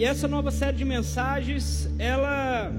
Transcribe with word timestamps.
E 0.00 0.04
essa 0.04 0.26
nova 0.26 0.50
série 0.50 0.78
de 0.78 0.84
mensagens, 0.86 1.86
ela 1.98 2.72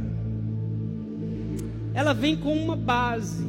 ela 1.94 2.14
vem 2.14 2.36
com 2.36 2.52
uma 2.52 2.76
base. 2.76 3.46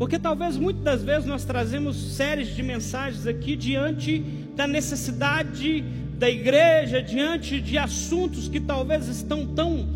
Porque 0.00 0.18
talvez 0.18 0.56
muitas 0.56 0.82
das 0.82 1.04
vezes 1.04 1.26
nós 1.26 1.44
trazemos 1.44 2.16
séries 2.16 2.56
de 2.56 2.60
mensagens 2.60 3.24
aqui 3.24 3.54
diante 3.54 4.18
da 4.56 4.66
necessidade 4.66 5.82
da 6.18 6.28
igreja, 6.28 7.00
diante 7.00 7.60
de 7.60 7.78
assuntos 7.78 8.48
que 8.48 8.58
talvez 8.58 9.06
estão 9.06 9.46
tão 9.46 9.88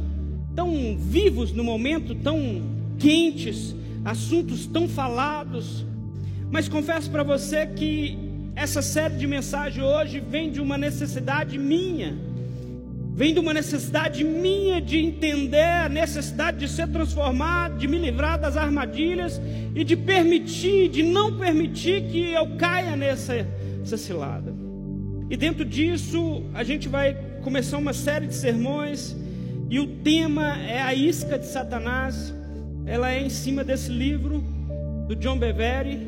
tão 0.54 0.96
vivos 0.96 1.50
no 1.50 1.64
momento, 1.64 2.14
tão 2.14 2.62
quentes, 3.00 3.74
assuntos 4.04 4.64
tão 4.64 4.88
falados. 4.88 5.84
Mas 6.52 6.68
confesso 6.68 7.10
para 7.10 7.24
você 7.24 7.66
que 7.66 8.16
essa 8.54 8.82
série 8.82 9.14
de 9.14 9.26
mensagens 9.26 9.84
hoje 9.84 10.20
vem 10.20 10.50
de 10.50 10.60
uma 10.60 10.76
necessidade 10.76 11.58
minha, 11.58 12.14
vem 13.14 13.32
de 13.32 13.40
uma 13.40 13.52
necessidade 13.52 14.22
minha 14.22 14.80
de 14.80 14.98
entender 14.98 15.84
a 15.84 15.88
necessidade 15.88 16.58
de 16.58 16.68
ser 16.68 16.88
transformado, 16.88 17.78
de 17.78 17.88
me 17.88 17.98
livrar 17.98 18.38
das 18.38 18.56
armadilhas 18.56 19.40
e 19.74 19.84
de 19.84 19.96
permitir, 19.96 20.88
de 20.88 21.02
não 21.02 21.38
permitir 21.38 22.04
que 22.04 22.32
eu 22.32 22.56
caia 22.56 22.94
nessa, 22.96 23.46
nessa 23.78 23.96
cilada. 23.96 24.54
E 25.30 25.36
dentro 25.36 25.64
disso, 25.64 26.42
a 26.52 26.62
gente 26.62 26.88
vai 26.88 27.16
começar 27.42 27.78
uma 27.78 27.94
série 27.94 28.26
de 28.26 28.34
sermões, 28.34 29.16
e 29.70 29.80
o 29.80 29.86
tema 29.86 30.58
é 30.58 30.82
a 30.82 30.94
isca 30.94 31.38
de 31.38 31.46
Satanás. 31.46 32.34
Ela 32.84 33.10
é 33.12 33.22
em 33.22 33.30
cima 33.30 33.64
desse 33.64 33.90
livro 33.90 34.44
do 35.08 35.16
John 35.16 35.38
Bevere. 35.38 35.98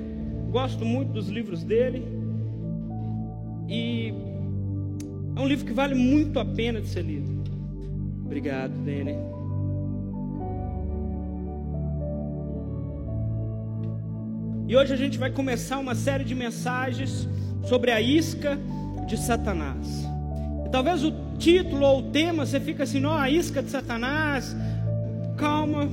Gosto 0.51 0.85
muito 0.85 1.15
dos 1.15 1.29
livros 1.29 1.65
dele. 1.65 2.14
E 3.69 4.13
é 5.37 5.41
um 5.41 5.47
livro 5.47 5.65
que 5.65 5.73
vale 5.73 5.95
muito 5.95 6.39
a 6.39 6.45
pena 6.45 6.81
de 6.81 6.89
ser 6.89 7.03
lido. 7.03 7.33
Obrigado, 8.25 8.73
Dene. 8.85 9.15
E 14.67 14.77
hoje 14.77 14.95
a 14.95 14.97
gente 14.97 15.19
vai 15.19 15.31
começar 15.31 15.79
uma 15.79 15.95
série 15.95 16.25
de 16.25 16.35
mensagens 16.35 17.29
sobre 17.65 17.91
a 17.91 18.01
isca 18.01 18.59
de 19.07 19.17
Satanás. 19.17 20.05
E 20.65 20.69
talvez 20.71 21.05
o 21.05 21.13
título 21.39 21.85
ou 21.85 21.99
o 21.99 22.03
tema 22.11 22.47
você 22.47 22.59
fica 22.59 22.85
assim, 22.85 22.99
não, 22.99 23.15
a 23.15 23.29
isca 23.29 23.63
de 23.63 23.71
Satanás. 23.71 24.57
Calma, 25.37 25.89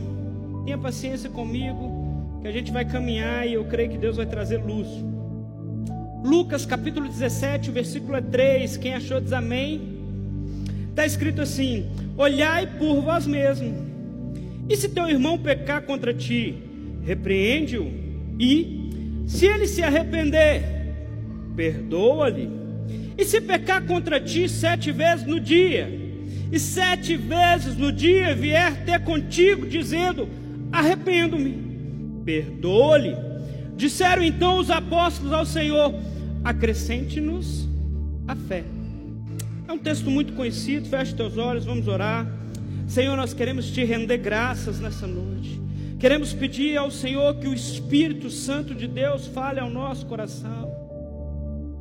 tenha 0.63 0.77
paciência 0.77 1.29
comigo, 1.29 2.39
que 2.41 2.47
a 2.47 2.51
gente 2.51 2.71
vai 2.71 2.85
caminhar 2.85 3.47
e 3.47 3.53
eu 3.53 3.65
creio 3.65 3.89
que 3.89 3.97
Deus 3.97 4.17
vai 4.17 4.25
trazer 4.25 4.63
luz. 4.63 4.87
Lucas 6.23 6.65
capítulo 6.67 7.07
17, 7.07 7.71
o 7.71 7.73
versículo 7.73 8.15
é 8.15 8.21
3. 8.21 8.77
Quem 8.77 8.93
achou 8.93 9.19
diz 9.19 9.33
amém. 9.33 9.81
Está 10.89 11.05
escrito 11.05 11.41
assim: 11.41 11.89
Olhai 12.17 12.67
por 12.77 13.01
vós 13.01 13.25
mesmos. 13.25 13.73
E 14.69 14.77
se 14.77 14.89
teu 14.89 15.09
irmão 15.09 15.37
pecar 15.37 15.81
contra 15.81 16.13
ti, 16.13 16.55
repreende-o. 17.03 17.91
E, 18.39 19.23
se 19.27 19.45
ele 19.47 19.67
se 19.67 19.81
arrepender, 19.81 20.63
perdoa-lhe. 21.55 22.49
E 23.17 23.25
se 23.25 23.41
pecar 23.41 23.85
contra 23.85 24.19
ti 24.19 24.47
sete 24.47 24.91
vezes 24.91 25.25
no 25.25 25.39
dia, 25.39 25.89
e 26.51 26.59
sete 26.59 27.17
vezes 27.17 27.75
no 27.75 27.91
dia 27.91 28.35
vier 28.35 28.85
ter 28.85 28.99
contigo, 29.03 29.65
dizendo: 29.65 30.29
Arrependo-me, 30.71 32.21
perdoa-lhe. 32.23 33.15
Disseram 33.75 34.23
então 34.23 34.59
os 34.59 34.69
apóstolos 34.69 35.33
ao 35.33 35.45
Senhor: 35.45 35.93
acrescente-nos 36.43 37.67
a 38.27 38.35
fé. 38.35 38.63
É 39.67 39.71
um 39.71 39.77
texto 39.77 40.09
muito 40.09 40.33
conhecido, 40.33 40.87
feche 40.89 41.15
teus 41.15 41.37
olhos, 41.37 41.65
vamos 41.65 41.87
orar. 41.87 42.27
Senhor, 42.87 43.15
nós 43.15 43.33
queremos 43.33 43.71
te 43.71 43.83
render 43.83 44.17
graças 44.17 44.79
nessa 44.79 45.07
noite. 45.07 45.61
Queremos 45.97 46.33
pedir 46.33 46.77
ao 46.77 46.89
Senhor 46.89 47.35
que 47.35 47.47
o 47.47 47.53
Espírito 47.53 48.29
Santo 48.29 48.73
de 48.73 48.87
Deus 48.87 49.27
fale 49.27 49.59
ao 49.59 49.69
nosso 49.69 50.05
coração. 50.07 50.69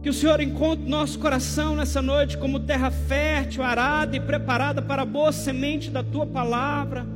Que 0.02 0.08
o 0.08 0.12
Senhor 0.12 0.40
encontre 0.40 0.88
nosso 0.88 1.18
coração 1.18 1.74
nessa 1.74 2.00
noite 2.00 2.38
como 2.38 2.60
terra 2.60 2.90
fértil, 2.90 3.62
arada 3.62 4.16
e 4.16 4.20
preparada 4.20 4.80
para 4.80 5.02
a 5.02 5.06
boa 5.06 5.32
semente 5.32 5.90
da 5.90 6.02
tua 6.02 6.26
palavra. 6.26 7.06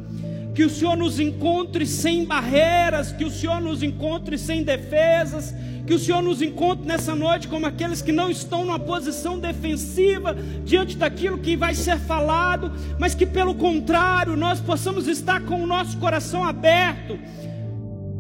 Que 0.54 0.64
o 0.64 0.70
Senhor 0.70 0.96
nos 0.96 1.20
encontre 1.20 1.86
sem 1.86 2.24
barreiras, 2.24 3.12
que 3.12 3.24
o 3.24 3.30
Senhor 3.30 3.60
nos 3.60 3.82
encontre 3.82 4.36
sem 4.36 4.62
defesas, 4.62 5.54
que 5.86 5.94
o 5.94 5.98
Senhor 5.98 6.22
nos 6.22 6.40
encontre 6.40 6.86
nessa 6.86 7.14
noite 7.14 7.48
como 7.48 7.66
aqueles 7.66 8.00
que 8.00 8.12
não 8.12 8.30
estão 8.30 8.64
numa 8.64 8.78
posição 8.78 9.38
defensiva 9.38 10.34
diante 10.64 10.96
daquilo 10.96 11.38
que 11.38 11.56
vai 11.56 11.74
ser 11.74 11.98
falado, 11.98 12.72
mas 12.98 13.14
que 13.14 13.26
pelo 13.26 13.54
contrário 13.54 14.36
nós 14.36 14.60
possamos 14.60 15.06
estar 15.06 15.42
com 15.42 15.62
o 15.62 15.66
nosso 15.66 15.98
coração 15.98 16.44
aberto, 16.44 17.18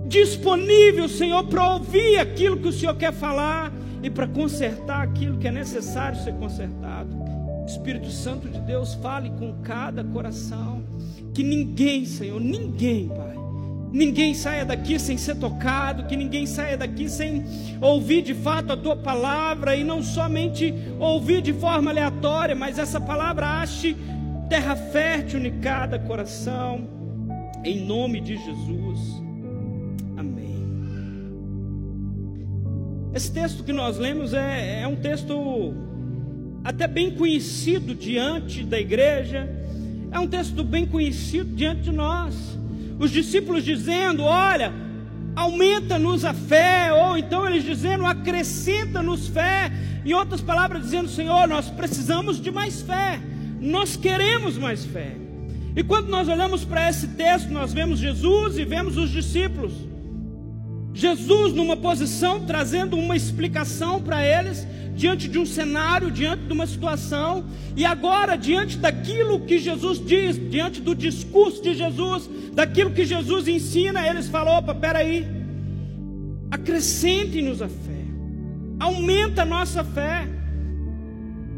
disponível, 0.06 1.08
Senhor, 1.08 1.44
para 1.44 1.72
ouvir 1.74 2.18
aquilo 2.18 2.58
que 2.58 2.68
o 2.68 2.72
Senhor 2.72 2.94
quer 2.96 3.12
falar 3.12 3.72
e 4.02 4.10
para 4.10 4.26
consertar 4.26 5.02
aquilo 5.02 5.38
que 5.38 5.48
é 5.48 5.52
necessário 5.52 6.22
ser 6.22 6.34
consertado. 6.34 7.24
Espírito 7.66 8.10
Santo 8.10 8.46
de 8.46 8.60
Deus, 8.60 8.92
fale 8.94 9.30
com 9.30 9.54
cada 9.62 10.04
coração, 10.04 10.84
que 11.32 11.42
ninguém, 11.42 12.04
Senhor, 12.04 12.38
ninguém, 12.38 13.08
Pai 13.08 13.43
ninguém 13.94 14.34
saia 14.34 14.64
daqui 14.64 14.98
sem 14.98 15.16
ser 15.16 15.36
tocado, 15.36 16.06
que 16.06 16.16
ninguém 16.16 16.46
saia 16.46 16.76
daqui 16.76 17.08
sem 17.08 17.44
ouvir 17.80 18.22
de 18.22 18.34
fato 18.34 18.72
a 18.72 18.76
tua 18.76 18.96
palavra 18.96 19.76
e 19.76 19.84
não 19.84 20.02
somente 20.02 20.74
ouvir 20.98 21.40
de 21.40 21.52
forma 21.52 21.92
aleatória, 21.92 22.56
mas 22.56 22.76
essa 22.76 23.00
palavra 23.00 23.46
ache 23.46 23.96
terra 24.50 24.74
fértil 24.74 25.46
em 25.46 25.60
cada 25.60 25.96
coração, 25.96 26.88
em 27.62 27.86
nome 27.86 28.20
de 28.20 28.36
Jesus. 28.36 29.22
Amém. 30.16 30.66
Esse 33.14 33.32
texto 33.32 33.62
que 33.62 33.72
nós 33.72 33.96
lemos 33.96 34.34
é, 34.34 34.82
é 34.82 34.88
um 34.88 34.96
texto 34.96 35.72
até 36.64 36.88
bem 36.88 37.12
conhecido 37.12 37.94
diante 37.94 38.64
da 38.64 38.80
igreja, 38.80 39.48
é 40.10 40.18
um 40.18 40.26
texto 40.26 40.64
bem 40.64 40.84
conhecido 40.84 41.54
diante 41.54 41.82
de 41.82 41.92
nós 41.92 42.63
os 42.98 43.10
discípulos 43.10 43.64
dizendo: 43.64 44.22
Olha, 44.22 44.72
aumenta-nos 45.34 46.24
a 46.24 46.32
fé, 46.32 46.92
ou 46.92 47.16
então 47.16 47.46
eles 47.46 47.64
dizendo: 47.64 48.06
acrescenta-nos 48.06 49.28
fé. 49.28 49.72
Em 50.04 50.12
outras 50.12 50.40
palavras, 50.40 50.82
dizendo: 50.82 51.08
Senhor, 51.08 51.48
nós 51.48 51.70
precisamos 51.70 52.40
de 52.40 52.50
mais 52.50 52.82
fé, 52.82 53.20
nós 53.60 53.96
queremos 53.96 54.56
mais 54.56 54.84
fé. 54.84 55.16
E 55.76 55.82
quando 55.82 56.08
nós 56.08 56.28
olhamos 56.28 56.64
para 56.64 56.88
esse 56.88 57.08
texto, 57.08 57.50
nós 57.50 57.72
vemos 57.72 57.98
Jesus 57.98 58.58
e 58.58 58.64
vemos 58.64 58.96
os 58.96 59.10
discípulos. 59.10 59.72
Jesus 60.94 61.52
numa 61.52 61.76
posição 61.76 62.46
trazendo 62.46 62.96
uma 62.96 63.16
explicação 63.16 64.00
para 64.00 64.24
eles 64.24 64.64
diante 64.94 65.26
de 65.26 65.40
um 65.40 65.44
cenário, 65.44 66.08
diante 66.08 66.44
de 66.44 66.52
uma 66.52 66.68
situação, 66.68 67.44
e 67.76 67.84
agora 67.84 68.36
diante 68.36 68.78
daquilo 68.78 69.40
que 69.40 69.58
Jesus 69.58 69.98
diz, 69.98 70.38
diante 70.48 70.80
do 70.80 70.94
discurso 70.94 71.60
de 71.60 71.74
Jesus, 71.74 72.30
daquilo 72.52 72.92
que 72.92 73.04
Jesus 73.04 73.48
ensina, 73.48 74.06
eles 74.06 74.28
falam: 74.28 74.56
opa, 74.58 74.72
peraí, 74.72 75.26
acrescente-nos 76.48 77.60
a 77.60 77.68
fé, 77.68 78.04
aumenta 78.78 79.42
a 79.42 79.44
nossa 79.44 79.82
fé. 79.82 80.28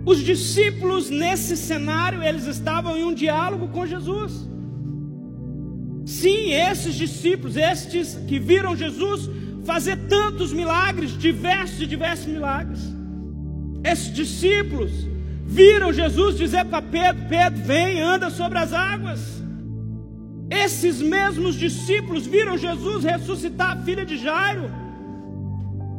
Os 0.07 0.21
discípulos 0.21 1.11
nesse 1.11 1.57
cenário, 1.57 2.23
eles 2.23 2.47
estavam 2.47 2.97
em 2.97 3.05
um 3.05 3.13
diálogo 3.13 3.69
com 3.69 3.85
Jesus. 3.85 4.49
Sim, 6.07 6.53
esses 6.53 6.95
discípulos, 6.95 7.57
estes 7.57 8.15
que 8.29 8.39
viram 8.39 8.77
Jesus 8.77 9.29
fazer 9.65 9.97
tantos 10.09 10.53
milagres, 10.53 11.19
diversos 11.19 11.81
e 11.81 11.87
diversos 11.87 12.27
milagres. 12.27 12.79
Esses 13.83 14.15
discípulos 14.15 14.93
viram 15.45 15.93
Jesus 15.93 16.37
dizer 16.37 16.65
para 16.67 16.81
Pedro: 16.81 17.25
Pedro, 17.29 17.61
vem, 17.65 18.01
anda 18.01 18.31
sobre 18.31 18.57
as 18.57 18.73
águas. 18.73 19.21
Esses 20.49 21.03
mesmos 21.03 21.57
discípulos 21.57 22.25
viram 22.25 22.57
Jesus 22.57 23.03
ressuscitar 23.03 23.73
a 23.73 23.83
filha 23.83 24.07
de 24.07 24.17
Jairo. 24.17 24.71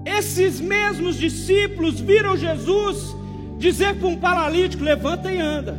Esses 0.05 0.61
mesmos 0.61 1.17
discípulos 1.17 1.99
viram 1.99 2.37
Jesus 2.37 3.13
dizer 3.57 3.93
para 3.95 4.07
um 4.07 4.15
paralítico: 4.15 4.85
levanta 4.85 5.33
e 5.33 5.37
anda. 5.37 5.77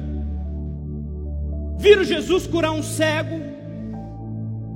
Viram 1.78 2.04
Jesus 2.04 2.46
curar 2.46 2.72
um 2.72 2.82
cego. 2.82 3.57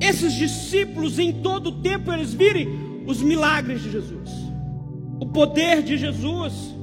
Esses 0.03 0.33
discípulos, 0.33 1.17
em 1.21 1.33
todo 1.33 1.69
o 1.69 1.81
tempo, 1.81 2.13
eles 2.13 2.35
virem 2.35 3.05
os 3.07 3.23
milagres 3.23 3.81
de 3.81 3.93
Jesus, 3.93 4.31
o 5.21 5.27
poder 5.27 5.81
de 5.81 5.97
Jesus. 5.97 6.75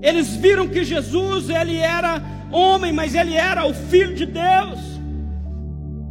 Eles 0.00 0.34
viram 0.34 0.66
que 0.66 0.82
Jesus, 0.82 1.50
ele 1.50 1.76
era 1.76 2.22
homem, 2.50 2.90
mas 2.90 3.14
ele 3.14 3.34
era 3.34 3.66
o 3.66 3.74
filho 3.74 4.14
de 4.14 4.24
Deus. 4.24 4.80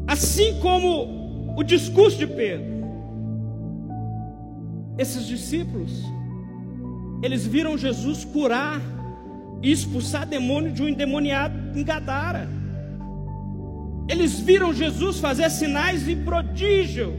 Assim 0.05 0.59
como 0.59 1.55
o 1.57 1.63
discurso 1.63 2.19
de 2.19 2.27
Pedro. 2.27 2.71
Esses 4.95 5.25
discípulos, 5.25 5.91
eles 7.23 7.47
viram 7.47 7.75
Jesus 7.75 8.23
curar 8.25 8.79
e 9.63 9.71
expulsar 9.71 10.27
demônio 10.27 10.71
de 10.71 10.83
um 10.83 10.87
endemoniado 10.87 11.57
em 11.75 11.83
Gadara. 11.83 12.47
Eles 14.07 14.39
viram 14.39 14.73
Jesus 14.73 15.19
fazer 15.19 15.49
sinais 15.49 16.07
e 16.07 16.15
prodígio. 16.15 17.13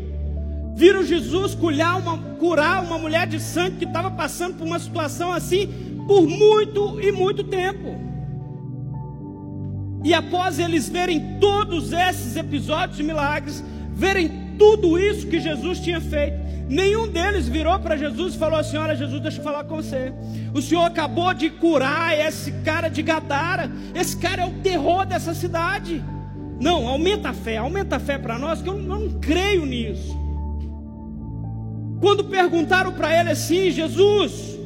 Viram 0.76 1.04
Jesus 1.04 1.54
curar 1.54 1.98
uma, 1.98 2.18
curar 2.38 2.82
uma 2.82 2.98
mulher 2.98 3.26
de 3.26 3.40
sangue 3.40 3.76
que 3.76 3.84
estava 3.84 4.10
passando 4.10 4.56
por 4.56 4.66
uma 4.66 4.78
situação 4.78 5.32
assim 5.32 5.68
por 6.06 6.26
muito 6.26 7.00
e 7.00 7.10
muito 7.12 7.44
tempo. 7.44 7.94
E 10.04 10.12
após 10.12 10.58
eles 10.58 10.88
verem 10.88 11.38
todos 11.40 11.92
esses 11.92 12.36
episódios 12.36 12.96
de 12.96 13.02
milagres, 13.02 13.64
verem 13.94 14.56
tudo 14.58 14.98
isso 14.98 15.26
que 15.26 15.40
Jesus 15.40 15.80
tinha 15.80 16.00
feito, 16.00 16.36
nenhum 16.68 17.08
deles 17.08 17.48
virou 17.48 17.78
para 17.78 17.96
Jesus 17.96 18.34
e 18.34 18.38
falou 18.38 18.58
assim: 18.58 18.76
Olha, 18.76 18.94
Jesus, 18.94 19.22
deixa 19.22 19.38
eu 19.38 19.44
falar 19.44 19.64
com 19.64 19.76
você. 19.76 20.12
O 20.52 20.60
Senhor 20.60 20.84
acabou 20.84 21.32
de 21.32 21.48
curar 21.48 22.18
esse 22.18 22.52
cara 22.62 22.88
de 22.88 23.02
Gadara. 23.02 23.70
Esse 23.94 24.16
cara 24.16 24.42
é 24.42 24.46
o 24.46 24.60
terror 24.62 25.06
dessa 25.06 25.32
cidade. 25.32 26.04
Não, 26.60 26.88
aumenta 26.88 27.30
a 27.30 27.32
fé, 27.32 27.56
aumenta 27.56 27.96
a 27.96 28.00
fé 28.00 28.18
para 28.18 28.38
nós, 28.38 28.62
que 28.62 28.68
eu 28.68 28.76
não 28.76 29.18
creio 29.20 29.66
nisso. 29.66 30.16
Quando 32.00 32.24
perguntaram 32.24 32.92
para 32.92 33.18
ele 33.18 33.30
assim, 33.30 33.70
Jesus, 33.70 34.58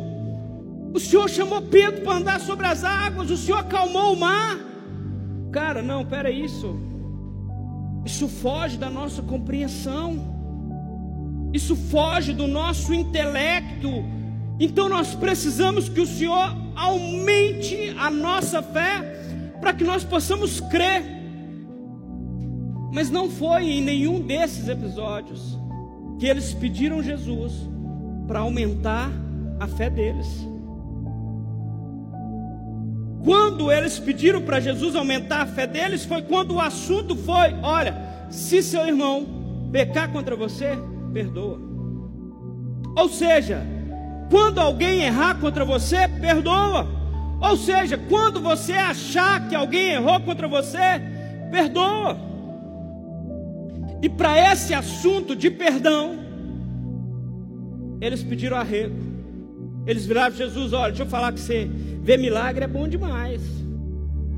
o 0.93 0.99
Senhor 0.99 1.29
chamou 1.29 1.63
Pedro 1.63 2.03
para 2.03 2.17
andar 2.17 2.41
sobre 2.41 2.67
as 2.67 2.85
águas, 2.85 3.31
o 3.31 3.37
Senhor 3.37 3.59
acalmou 3.59 4.15
o 4.15 4.21
mar. 4.21 4.59
Cara, 5.53 5.83
não, 5.83 6.05
pera 6.05 6.31
isso. 6.31 6.79
Isso 8.05 8.29
foge 8.29 8.77
da 8.77 8.91
nossa 8.91 9.23
compreensão. 9.23 10.39
Isso 11.53 11.77
foge 11.77 12.33
do 12.33 12.47
nosso 12.47 12.93
intelecto. 12.93 14.05
Então 14.61 14.89
nós 14.89 15.15
precisamos 15.15 15.89
que 15.89 16.01
o 16.01 16.07
Senhor 16.07 16.57
aumente 16.75 17.95
a 17.99 18.11
nossa 18.11 18.63
fé 18.63 19.55
para 19.61 19.73
que 19.73 19.85
nós 19.85 20.05
possamos 20.05 20.61
crer. 20.61 21.18
Mas 22.93 23.11
não 23.11 23.29
foi 23.29 23.65
em 23.69 23.83
nenhum 23.83 24.21
desses 24.21 24.69
episódios 24.69 25.59
que 26.19 26.27
eles 26.27 26.53
pediram 26.53 27.03
Jesus 27.03 27.53
para 28.27 28.41
aumentar 28.41 29.11
a 29.61 29.67
fé 29.67 29.89
deles. 29.91 30.47
Quando 33.25 33.71
eles 33.71 33.99
pediram 33.99 34.41
para 34.41 34.61
Jesus 34.61 34.97
aumentar 34.97 35.43
a 35.43 35.47
fé 35.47 35.67
deles, 35.67 36.05
foi 36.05 36.23
quando 36.23 36.55
o 36.55 36.61
assunto 36.61 37.15
foi: 37.15 37.55
olha, 37.63 37.95
se 38.31 38.63
seu 38.63 38.87
irmão 38.87 39.27
pecar 39.71 40.11
contra 40.11 40.35
você, 40.35 40.79
perdoa. 41.13 41.61
Ou 42.97 43.09
seja, 43.09 43.67
quando 44.31 44.61
alguém 44.61 45.03
errar 45.03 45.39
contra 45.41 45.65
você, 45.65 46.09
perdoa. 46.09 46.87
Ou 47.41 47.57
seja, 47.57 47.97
quando 47.97 48.41
você 48.41 48.73
achar 48.73 49.49
que 49.49 49.55
alguém 49.55 49.93
errou 49.93 50.21
contra 50.21 50.49
você, 50.49 51.01
perdoa. 51.51 52.28
E 54.03 54.09
para 54.09 54.53
esse 54.53 54.73
assunto 54.73 55.35
de 55.35 55.51
perdão, 55.51 56.19
eles 58.01 58.23
pediram 58.23 58.57
arrego. 58.57 58.97
Eles 59.87 60.07
viraram 60.07 60.35
Jesus: 60.35 60.73
olha, 60.73 60.91
deixa 60.91 61.03
eu 61.03 61.09
falar 61.09 61.33
com 61.33 61.39
você. 61.39 61.69
Ver 62.03 62.19
milagre 62.19 62.65
é 62.65 62.69
bom 62.69 62.87
demais. 62.87 63.43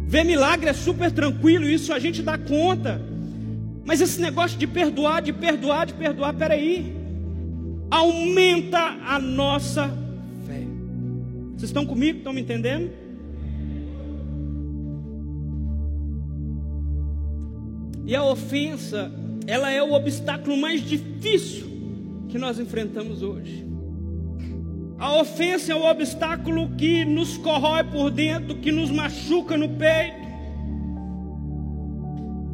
Ver 0.07 0.25
milagre 0.25 0.69
é 0.71 0.73
super 0.73 1.11
tranquilo, 1.11 1.69
isso 1.69 1.93
a 1.93 1.99
gente 1.99 2.23
dá 2.23 2.39
conta. 2.39 3.01
Mas 3.85 4.01
esse 4.01 4.21
negócio 4.21 4.59
de 4.59 4.67
perdoar, 4.67 5.23
de 5.23 5.33
perdoar, 5.33 5.87
de 5.87 5.95
perdoar, 5.95 6.35
peraí. 6.35 6.97
Aumenta 7.91 8.79
a 8.79 9.19
nossa 9.19 9.89
fé. 10.47 10.65
Vocês 11.57 11.71
estão 11.71 11.85
comigo? 11.85 12.19
Estão 12.19 12.33
me 12.33 12.41
entendendo? 12.41 12.91
E 18.07 18.15
a 18.15 18.25
ofensa 18.25 19.13
ela 19.47 19.71
é 19.71 19.83
o 19.83 19.93
obstáculo 19.93 20.57
mais 20.57 20.83
difícil 20.83 21.67
que 22.29 22.39
nós 22.39 22.59
enfrentamos 22.59 23.23
hoje. 23.23 23.67
A 24.99 25.15
ofensa 25.19 25.73
é 25.73 25.75
o 25.75 25.85
obstáculo 25.85 26.69
que 26.77 27.05
nos 27.05 27.39
corrói 27.39 27.83
por 27.85 28.11
dentro, 28.11 28.57
que 28.57 28.71
nos 28.71 28.91
machuca 28.91 29.57
no 29.57 29.69
peito. 29.71 30.29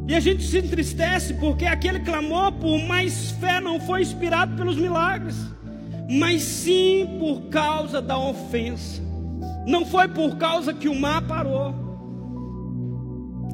E 0.07 0.15
a 0.15 0.19
gente 0.21 0.43
se 0.43 0.57
entristece 0.57 1.33
porque 1.33 1.65
aquele 1.65 1.99
clamor 1.99 2.53
por 2.53 2.79
mais 2.79 3.31
fé 3.31 3.59
não 3.59 3.79
foi 3.81 4.01
inspirado 4.01 4.55
pelos 4.55 4.77
milagres, 4.77 5.35
mas 6.09 6.41
sim 6.41 7.17
por 7.19 7.49
causa 7.49 8.01
da 8.01 8.17
ofensa. 8.17 9.01
Não 9.67 9.85
foi 9.85 10.07
por 10.07 10.37
causa 10.37 10.73
que 10.73 10.87
o 10.87 10.95
mar 10.95 11.21
parou, 11.27 11.75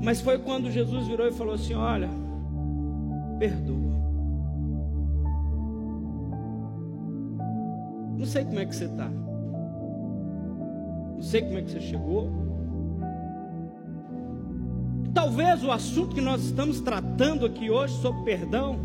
mas 0.04 0.22
foi 0.22 0.38
quando 0.38 0.70
Jesus 0.70 1.08
virou 1.08 1.28
e 1.28 1.32
falou 1.32 1.56
assim: 1.56 1.74
Olha, 1.74 2.10
perdoa. 3.44 3.94
Não 8.18 8.26
sei 8.26 8.46
como 8.46 8.60
é 8.60 8.66
que 8.66 8.74
você 8.74 8.86
está. 8.86 9.10
Não 11.16 11.22
sei 11.22 11.42
como 11.42 11.58
é 11.58 11.62
que 11.62 11.72
você 11.72 11.82
chegou. 11.82 12.32
Talvez 15.14 15.62
o 15.62 15.72
assunto 15.72 16.16
que 16.16 16.22
nós 16.22 16.42
estamos 16.46 16.80
tratando 16.80 17.46
aqui 17.46 17.70
hoje 17.70 17.94
sobre 17.96 18.24
perdão 18.24 18.80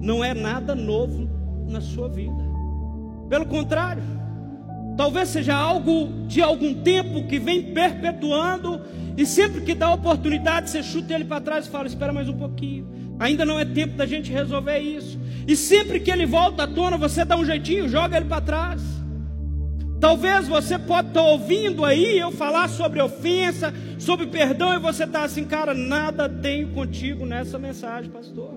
não 0.00 0.22
é 0.22 0.32
nada 0.34 0.76
novo 0.76 1.28
na 1.68 1.80
sua 1.80 2.08
vida. 2.08 2.48
Pelo 3.28 3.46
contrário, 3.46 4.04
talvez 4.96 5.30
seja 5.30 5.56
algo 5.56 6.26
de 6.28 6.40
algum 6.40 6.80
tempo 6.82 7.26
que 7.26 7.40
vem 7.40 7.74
perpetuando 7.74 8.80
e 9.16 9.26
sempre 9.26 9.62
que 9.62 9.74
dá 9.74 9.92
oportunidade 9.92 10.70
você 10.70 10.80
chuta 10.80 11.12
ele 11.12 11.24
para 11.24 11.40
trás 11.40 11.66
e 11.66 11.70
fala: 11.70 11.88
"Espera 11.88 12.12
mais 12.12 12.28
um 12.28 12.38
pouquinho". 12.38 12.97
Ainda 13.18 13.44
não 13.44 13.58
é 13.58 13.64
tempo 13.64 13.96
da 13.96 14.06
gente 14.06 14.30
resolver 14.30 14.78
isso. 14.78 15.18
E 15.46 15.56
sempre 15.56 15.98
que 15.98 16.10
ele 16.10 16.26
volta 16.26 16.64
à 16.64 16.66
tona, 16.66 16.96
você 16.96 17.24
dá 17.24 17.36
um 17.36 17.44
jeitinho, 17.44 17.88
joga 17.88 18.16
ele 18.16 18.26
para 18.26 18.40
trás. 18.40 18.82
Talvez 20.00 20.46
você 20.46 20.78
pode 20.78 21.08
estar 21.08 21.22
tá 21.22 21.26
ouvindo 21.26 21.84
aí 21.84 22.18
eu 22.18 22.30
falar 22.30 22.68
sobre 22.68 23.02
ofensa, 23.02 23.74
sobre 23.98 24.26
perdão, 24.26 24.72
e 24.74 24.78
você 24.78 25.02
está 25.02 25.24
assim, 25.24 25.44
cara, 25.44 25.74
nada 25.74 26.28
tenho 26.28 26.68
contigo 26.68 27.26
nessa 27.26 27.58
mensagem, 27.58 28.08
pastor. 28.10 28.50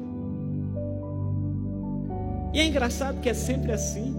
E 2.54 2.60
é 2.60 2.66
engraçado 2.66 3.20
que 3.20 3.30
é 3.30 3.34
sempre 3.34 3.72
assim. 3.72 4.16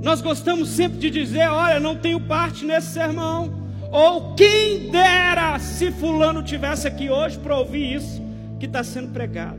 Nós 0.00 0.20
gostamos 0.20 0.68
sempre 0.68 0.98
de 0.98 1.10
dizer, 1.10 1.48
olha, 1.48 1.80
não 1.80 1.96
tenho 1.96 2.20
parte 2.20 2.64
nesse 2.64 2.92
sermão. 2.92 3.58
Ou 3.90 4.34
quem 4.34 4.90
dera 4.90 5.58
se 5.58 5.90
fulano 5.90 6.42
tivesse 6.42 6.86
aqui 6.86 7.10
hoje 7.10 7.38
para 7.38 7.58
ouvir 7.58 7.94
isso 7.94 8.29
que 8.60 8.66
está 8.66 8.84
sendo 8.84 9.08
pregado. 9.08 9.58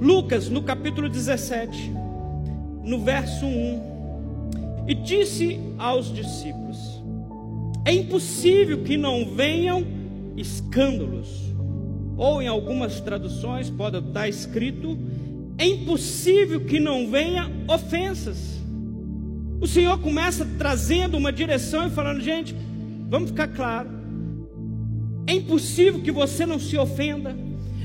Lucas, 0.00 0.48
no 0.48 0.62
capítulo 0.62 1.08
17, 1.08 1.92
no 2.82 2.98
verso 2.98 3.46
1, 3.46 4.84
e 4.88 4.94
disse 4.94 5.60
aos 5.78 6.12
discípulos: 6.12 6.76
É 7.84 7.94
impossível 7.94 8.82
que 8.82 8.96
não 8.96 9.24
venham 9.24 9.86
escândalos, 10.36 11.40
ou 12.16 12.42
em 12.42 12.48
algumas 12.48 13.00
traduções 13.00 13.70
pode 13.70 13.98
estar 13.98 14.28
escrito: 14.28 14.98
É 15.56 15.64
impossível 15.64 16.64
que 16.64 16.80
não 16.80 17.08
venha 17.08 17.48
ofensas. 17.68 18.60
O 19.60 19.68
Senhor 19.68 19.96
começa 20.00 20.44
trazendo 20.58 21.16
uma 21.16 21.32
direção 21.32 21.86
e 21.86 21.90
falando: 21.90 22.20
Gente, 22.20 22.56
vamos 23.08 23.30
ficar 23.30 23.46
claro 23.46 24.01
é 25.26 25.34
impossível 25.34 26.00
que 26.00 26.10
você 26.10 26.44
não 26.44 26.58
se 26.58 26.76
ofenda. 26.76 27.36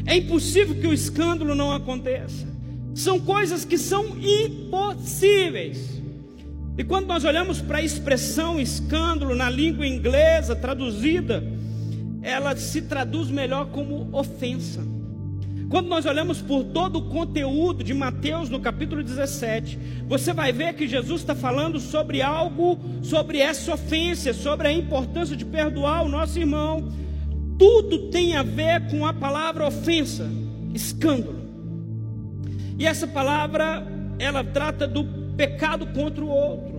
É 0.05 0.15
impossível 0.15 0.75
que 0.75 0.87
o 0.87 0.93
escândalo 0.93 1.53
não 1.53 1.71
aconteça. 1.71 2.47
São 2.95 3.19
coisas 3.19 3.65
que 3.65 3.77
são 3.77 4.17
impossíveis. 4.17 6.01
E 6.77 6.83
quando 6.83 7.07
nós 7.07 7.25
olhamos 7.25 7.61
para 7.61 7.79
a 7.79 7.83
expressão 7.83 8.59
escândalo 8.59 9.35
na 9.35 9.49
língua 9.49 9.85
inglesa 9.85 10.55
traduzida, 10.55 11.43
ela 12.21 12.55
se 12.55 12.83
traduz 12.83 13.29
melhor 13.29 13.67
como 13.67 14.09
ofensa. 14.15 14.85
Quando 15.69 15.89
nós 15.89 16.05
olhamos 16.05 16.41
por 16.41 16.63
todo 16.63 16.99
o 16.99 17.09
conteúdo 17.09 17.83
de 17.83 17.93
Mateus 17.93 18.49
no 18.49 18.59
capítulo 18.59 19.03
17, 19.03 19.77
você 20.07 20.31
vai 20.31 20.53
ver 20.53 20.73
que 20.75 20.87
Jesus 20.87 21.21
está 21.21 21.35
falando 21.35 21.77
sobre 21.79 22.21
algo, 22.21 22.79
sobre 23.01 23.39
essa 23.39 23.73
ofensa, 23.73 24.33
sobre 24.33 24.69
a 24.69 24.71
importância 24.71 25.35
de 25.35 25.43
perdoar 25.43 26.05
o 26.05 26.09
nosso 26.09 26.39
irmão, 26.39 26.89
tudo 27.57 28.09
tem 28.09 28.35
a 28.35 28.43
ver 28.43 28.87
com 28.89 29.05
a 29.05 29.13
palavra 29.13 29.67
ofensa, 29.67 30.29
escândalo. 30.73 31.37
E 32.77 32.85
essa 32.85 33.07
palavra, 33.07 33.85
ela 34.19 34.43
trata 34.43 34.87
do 34.87 35.03
pecado 35.35 35.87
contra 35.87 36.23
o 36.23 36.29
outro. 36.29 36.77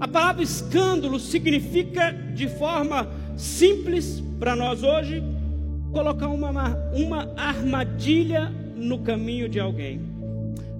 A 0.00 0.08
palavra 0.08 0.42
escândalo 0.42 1.18
significa, 1.18 2.10
de 2.34 2.48
forma 2.48 3.08
simples 3.36 4.22
para 4.38 4.56
nós 4.56 4.82
hoje, 4.82 5.22
colocar 5.92 6.28
uma, 6.28 6.76
uma 6.92 7.32
armadilha 7.36 8.52
no 8.74 8.98
caminho 8.98 9.48
de 9.48 9.58
alguém. 9.58 10.00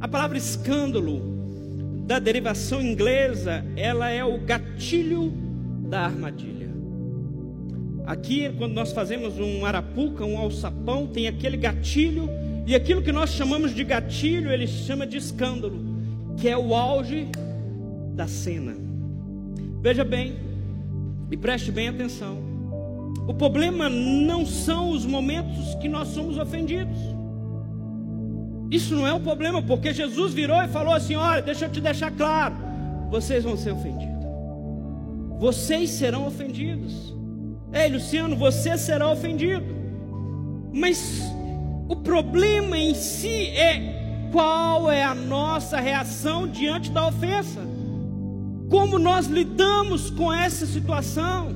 A 0.01 0.09
palavra 0.09 0.37
escândalo 0.37 1.21
da 2.07 2.19
derivação 2.19 2.81
inglesa, 2.81 3.65
ela 3.77 4.11
é 4.11 4.25
o 4.25 4.39
gatilho 4.39 5.33
da 5.89 6.03
armadilha. 6.03 6.66
Aqui, 8.07 8.49
quando 8.57 8.73
nós 8.73 8.93
fazemos 8.93 9.39
um 9.41 9.67
arapuca, 9.67 10.25
um 10.25 10.39
alçapão, 10.39 11.09
tem 11.09 11.27
aquele 11.27 11.57
gatilho, 11.57 12.31
e 12.65 12.75
aquilo 12.75 13.03
que 13.03 13.11
nós 13.11 13.31
chamamos 13.31 13.75
de 13.75 13.83
gatilho, 13.83 14.51
ele 14.51 14.67
chama 14.67 15.05
de 15.05 15.17
escândalo, 15.17 15.79
que 16.37 16.49
é 16.49 16.57
o 16.57 16.73
auge 16.73 17.29
da 18.15 18.29
cena. 18.29 18.77
Veja 19.83 20.05
bem, 20.05 20.37
e 21.31 21.37
preste 21.37 21.73
bem 21.73 21.89
atenção. 21.89 22.39
O 23.27 23.35
problema 23.35 23.89
não 23.89 24.47
são 24.47 24.91
os 24.91 25.05
momentos 25.05 25.75
que 25.77 25.89
nós 25.89 26.09
somos 26.09 26.39
ofendidos. 26.39 26.97
Isso 28.71 28.95
não 28.95 29.07
é 29.07 29.13
um 29.13 29.21
problema, 29.21 29.61
porque 29.63 29.93
Jesus 29.93 30.33
virou 30.33 30.63
e 30.63 30.69
falou 30.69 30.95
assim: 30.95 31.17
Olha, 31.17 31.43
deixa 31.43 31.65
eu 31.65 31.71
te 31.71 31.81
deixar 31.81 32.13
claro, 32.13 32.55
vocês 33.11 33.43
vão 33.43 33.57
ser 33.57 33.73
ofendidos. 33.73 34.15
Vocês 35.39 35.91
serão 35.91 36.27
ofendidos. 36.27 37.15
Ei, 37.73 37.89
Luciano, 37.89 38.37
você 38.37 38.77
será 38.79 39.11
ofendido. 39.11 39.65
Mas 40.73 41.23
o 41.89 41.97
problema 41.97 42.77
em 42.79 42.95
si 42.95 43.49
é 43.49 44.29
qual 44.33 44.91
é 44.91 45.03
a 45.03 45.15
nossa 45.15 45.79
reação 45.81 46.47
diante 46.47 46.91
da 46.91 47.07
ofensa. 47.07 47.61
Como 48.69 48.99
nós 48.99 49.27
lidamos 49.27 50.11
com 50.11 50.33
essa 50.33 50.67
situação? 50.67 51.55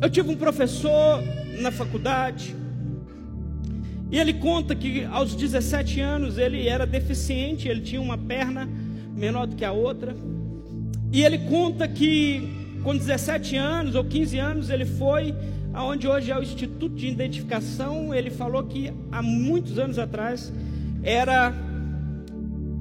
Eu 0.00 0.10
tive 0.10 0.30
um 0.30 0.36
professor 0.36 1.22
na 1.60 1.70
faculdade 1.70 2.54
e 4.10 4.18
ele 4.18 4.34
conta 4.34 4.74
que 4.74 5.04
aos 5.04 5.34
17 5.34 6.00
anos 6.00 6.38
ele 6.38 6.68
era 6.68 6.86
deficiente, 6.86 7.68
ele 7.68 7.80
tinha 7.80 8.00
uma 8.00 8.18
perna 8.18 8.68
menor 9.12 9.46
do 9.46 9.56
que 9.56 9.64
a 9.64 9.72
outra. 9.72 10.14
E 11.12 11.24
ele 11.24 11.38
conta 11.38 11.88
que 11.88 12.63
com 12.84 12.94
17 12.94 13.56
anos 13.56 13.94
ou 13.94 14.04
15 14.04 14.38
anos 14.38 14.70
ele 14.70 14.84
foi 14.84 15.34
aonde 15.72 16.06
hoje 16.06 16.30
é 16.30 16.38
o 16.38 16.42
Instituto 16.42 16.94
de 16.94 17.08
Identificação, 17.08 18.14
ele 18.14 18.30
falou 18.30 18.62
que 18.62 18.92
há 19.10 19.20
muitos 19.20 19.78
anos 19.78 19.98
atrás 19.98 20.52
era 21.02 21.52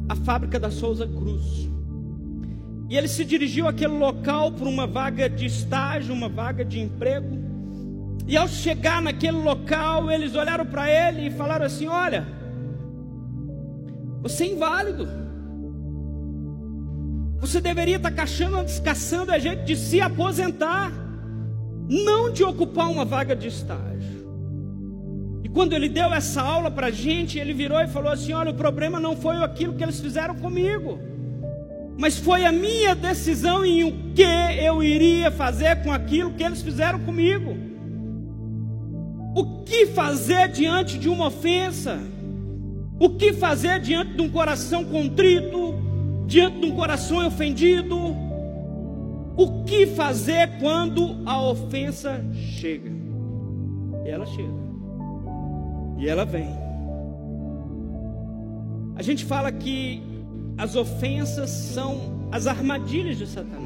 a 0.08 0.16
fábrica 0.16 0.60
da 0.60 0.70
Souza 0.70 1.08
Cruz. 1.08 1.70
E 2.90 2.96
ele 2.96 3.08
se 3.08 3.26
dirigiu 3.26 3.68
àquele 3.68 3.94
local 3.94 4.52
por 4.52 4.68
uma 4.68 4.86
vaga 4.86 5.28
de 5.28 5.46
estágio, 5.46 6.14
uma 6.14 6.30
vaga 6.30 6.64
de 6.64 6.80
emprego. 6.80 7.42
E 8.28 8.38
ao 8.38 8.48
chegar 8.48 9.02
naquele 9.02 9.38
local, 9.38 10.12
eles 10.12 10.36
olharam 10.36 10.66
para 10.66 10.88
ele 10.88 11.28
e 11.28 11.32
falaram 11.32 11.66
assim: 11.66 11.88
Olha, 11.88 12.28
você 14.22 14.44
é 14.44 14.48
inválido. 14.52 15.23
Você 17.44 17.60
deveria 17.60 17.98
estar 17.98 18.12
caçando, 18.12 19.32
a 19.32 19.38
gente 19.38 19.66
de 19.66 19.76
se 19.76 20.00
aposentar, 20.00 20.92
não 21.90 22.32
de 22.32 22.44
ocupar 22.44 22.90
uma 22.90 23.06
vaga 23.06 23.36
de 23.36 23.48
estágio. 23.48 24.24
E 25.44 25.50
quando 25.50 25.74
ele 25.74 25.90
deu 25.90 26.14
essa 26.14 26.42
aula 26.42 26.72
para 26.72 26.88
a 26.88 26.92
gente, 26.92 27.38
ele 27.38 27.54
virou 27.54 27.80
e 27.82 27.88
falou 27.88 28.12
assim: 28.12 28.32
Olha, 28.32 28.52
o 28.52 28.56
problema 28.56 29.00
não 29.00 29.18
foi 29.18 29.36
aquilo 29.44 29.74
que 29.74 29.84
eles 29.84 30.00
fizeram 30.00 30.36
comigo 30.36 31.14
mas 31.98 32.18
foi 32.18 32.44
a 32.46 32.52
minha 32.52 32.96
decisão 32.96 33.66
em 33.66 33.84
o 33.84 34.14
que 34.14 34.24
eu 34.24 34.82
iria 34.82 35.30
fazer 35.32 35.84
com 35.84 35.92
aquilo 35.92 36.34
que 36.34 36.44
eles 36.44 36.62
fizeram 36.62 37.00
comigo. 37.00 37.56
O 39.36 39.64
que 39.64 39.88
fazer 39.88 40.50
diante 40.50 40.98
de 40.98 41.08
uma 41.08 41.28
ofensa? 41.28 42.00
O 43.00 43.12
que 43.12 43.34
fazer 43.34 43.80
diante 43.80 44.14
de 44.14 44.22
um 44.22 44.30
coração 44.30 44.84
contrito, 44.86 45.76
diante 46.26 46.60
de 46.60 46.66
um 46.66 46.76
coração 46.76 47.26
ofendido? 47.26 47.98
O 49.36 49.64
que 49.64 49.88
fazer 49.88 50.60
quando 50.60 51.18
a 51.26 51.42
ofensa 51.42 52.24
chega? 52.34 52.92
E 54.06 54.10
ela 54.10 54.26
chega. 54.26 54.54
E 55.98 56.08
ela 56.08 56.26
vem. 56.26 56.50
A 58.96 59.02
gente 59.02 59.26
fala 59.26 59.52
que 59.52 60.04
as 60.58 60.76
ofensas 60.76 61.50
são 61.50 62.28
as 62.32 62.46
armadilhas 62.46 63.18
de 63.18 63.26
Satanás. 63.26 63.64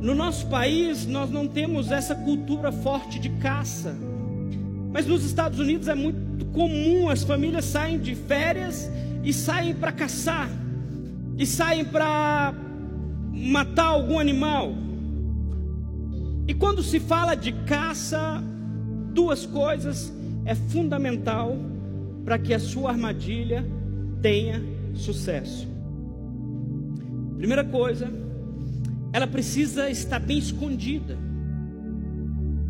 No 0.00 0.14
nosso 0.14 0.46
país, 0.46 1.06
nós 1.06 1.30
não 1.30 1.48
temos 1.48 1.90
essa 1.90 2.14
cultura 2.14 2.70
forte 2.70 3.18
de 3.18 3.30
caça. 3.30 3.96
Mas 4.92 5.06
nos 5.06 5.24
Estados 5.24 5.58
Unidos 5.58 5.88
é 5.88 5.94
muito 5.94 6.46
comum 6.46 7.08
as 7.08 7.22
famílias 7.22 7.64
saem 7.64 7.98
de 7.98 8.14
férias 8.14 8.90
e 9.28 9.32
saem 9.34 9.74
para 9.74 9.92
caçar, 9.92 10.48
e 11.36 11.44
saem 11.44 11.84
para 11.84 12.54
matar 13.30 13.88
algum 13.88 14.18
animal. 14.18 14.72
E 16.46 16.54
quando 16.54 16.82
se 16.82 16.98
fala 16.98 17.34
de 17.34 17.52
caça, 17.66 18.42
duas 19.12 19.44
coisas 19.44 20.10
é 20.46 20.54
fundamental 20.54 21.54
para 22.24 22.38
que 22.38 22.54
a 22.54 22.58
sua 22.58 22.88
armadilha 22.88 23.66
tenha 24.22 24.62
sucesso. 24.94 25.68
Primeira 27.36 27.64
coisa, 27.64 28.10
ela 29.12 29.26
precisa 29.26 29.90
estar 29.90 30.20
bem 30.20 30.38
escondida. 30.38 31.18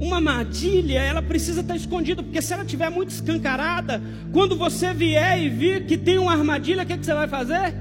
Uma 0.00 0.16
armadilha, 0.16 1.00
ela 1.00 1.20
precisa 1.20 1.60
estar 1.60 1.74
escondida, 1.74 2.22
porque 2.22 2.40
se 2.40 2.52
ela 2.52 2.62
estiver 2.62 2.88
muito 2.88 3.10
escancarada, 3.10 4.00
quando 4.32 4.56
você 4.56 4.94
vier 4.94 5.42
e 5.42 5.48
vir 5.48 5.86
que 5.86 5.98
tem 5.98 6.18
uma 6.18 6.32
armadilha, 6.32 6.84
o 6.84 6.86
que, 6.86 6.92
é 6.92 6.98
que 6.98 7.04
você 7.04 7.14
vai 7.14 7.26
fazer? 7.26 7.74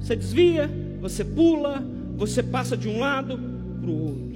Você 0.00 0.16
desvia, 0.16 0.70
você 1.00 1.22
pula, 1.22 1.84
você 2.16 2.42
passa 2.42 2.74
de 2.74 2.88
um 2.88 2.98
lado 2.98 3.38
para 3.80 3.90
o 3.90 4.06
outro. 4.06 4.28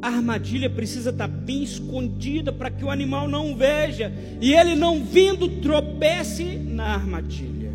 A 0.00 0.08
armadilha 0.08 0.70
precisa 0.70 1.10
estar 1.10 1.28
bem 1.28 1.62
escondida 1.62 2.50
para 2.50 2.70
que 2.70 2.84
o 2.84 2.90
animal 2.90 3.28
não 3.28 3.54
veja 3.54 4.12
e 4.40 4.54
ele 4.54 4.74
não 4.74 5.04
vindo 5.04 5.60
tropece 5.60 6.44
na 6.44 6.94
armadilha. 6.94 7.72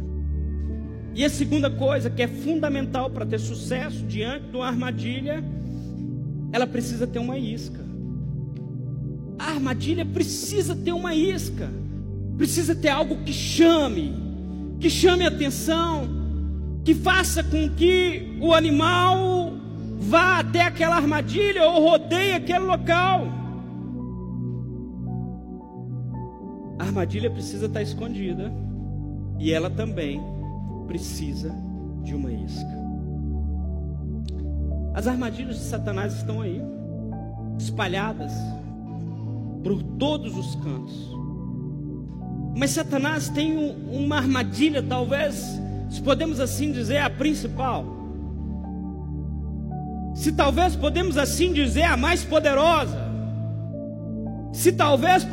E 1.13 1.23
a 1.23 1.29
segunda 1.29 1.69
coisa 1.69 2.09
que 2.09 2.23
é 2.23 2.27
fundamental 2.27 3.09
para 3.09 3.25
ter 3.25 3.39
sucesso 3.39 4.03
diante 4.05 4.47
de 4.47 4.55
uma 4.55 4.65
armadilha, 4.65 5.43
ela 6.51 6.65
precisa 6.65 7.05
ter 7.05 7.19
uma 7.19 7.37
isca. 7.37 7.82
A 9.39 9.51
armadilha 9.51 10.05
precisa 10.05 10.75
ter 10.75 10.91
uma 10.91 11.13
isca, 11.13 11.69
precisa 12.37 12.75
ter 12.75 12.89
algo 12.89 13.17
que 13.23 13.33
chame, 13.33 14.13
que 14.79 14.89
chame 14.89 15.25
atenção, 15.25 16.07
que 16.83 16.93
faça 16.93 17.43
com 17.43 17.69
que 17.69 18.37
o 18.41 18.53
animal 18.53 19.53
vá 19.99 20.39
até 20.39 20.61
aquela 20.61 20.95
armadilha 20.95 21.63
ou 21.63 21.89
rodeie 21.89 22.33
aquele 22.33 22.59
local. 22.59 23.27
A 26.77 26.83
armadilha 26.83 27.29
precisa 27.29 27.67
estar 27.67 27.81
escondida 27.81 28.51
e 29.39 29.51
ela 29.51 29.69
também 29.69 30.21
precisa 30.87 31.53
de 32.03 32.13
uma 32.13 32.31
isca. 32.31 32.83
As 34.93 35.07
armadilhas 35.07 35.55
de 35.55 35.63
Satanás 35.63 36.13
estão 36.13 36.41
aí, 36.41 36.61
espalhadas 37.57 38.31
por 39.63 39.81
todos 39.81 40.37
os 40.37 40.55
cantos. 40.55 41.13
Mas 42.55 42.71
Satanás 42.71 43.29
tem 43.29 43.57
uma 43.91 44.17
armadilha, 44.17 44.83
talvez, 44.83 45.59
se 45.89 46.01
podemos 46.01 46.39
assim 46.39 46.71
dizer, 46.71 46.97
a 46.97 47.09
principal 47.09 48.03
se 50.13 50.31
talvez 50.31 50.75
podemos 50.75 51.17
assim 51.17 51.51
dizer, 51.51 51.83
a 51.83 51.97
mais 51.97 52.23
poderosa, 52.23 53.01
se 54.51 54.71
talvez 54.71 55.27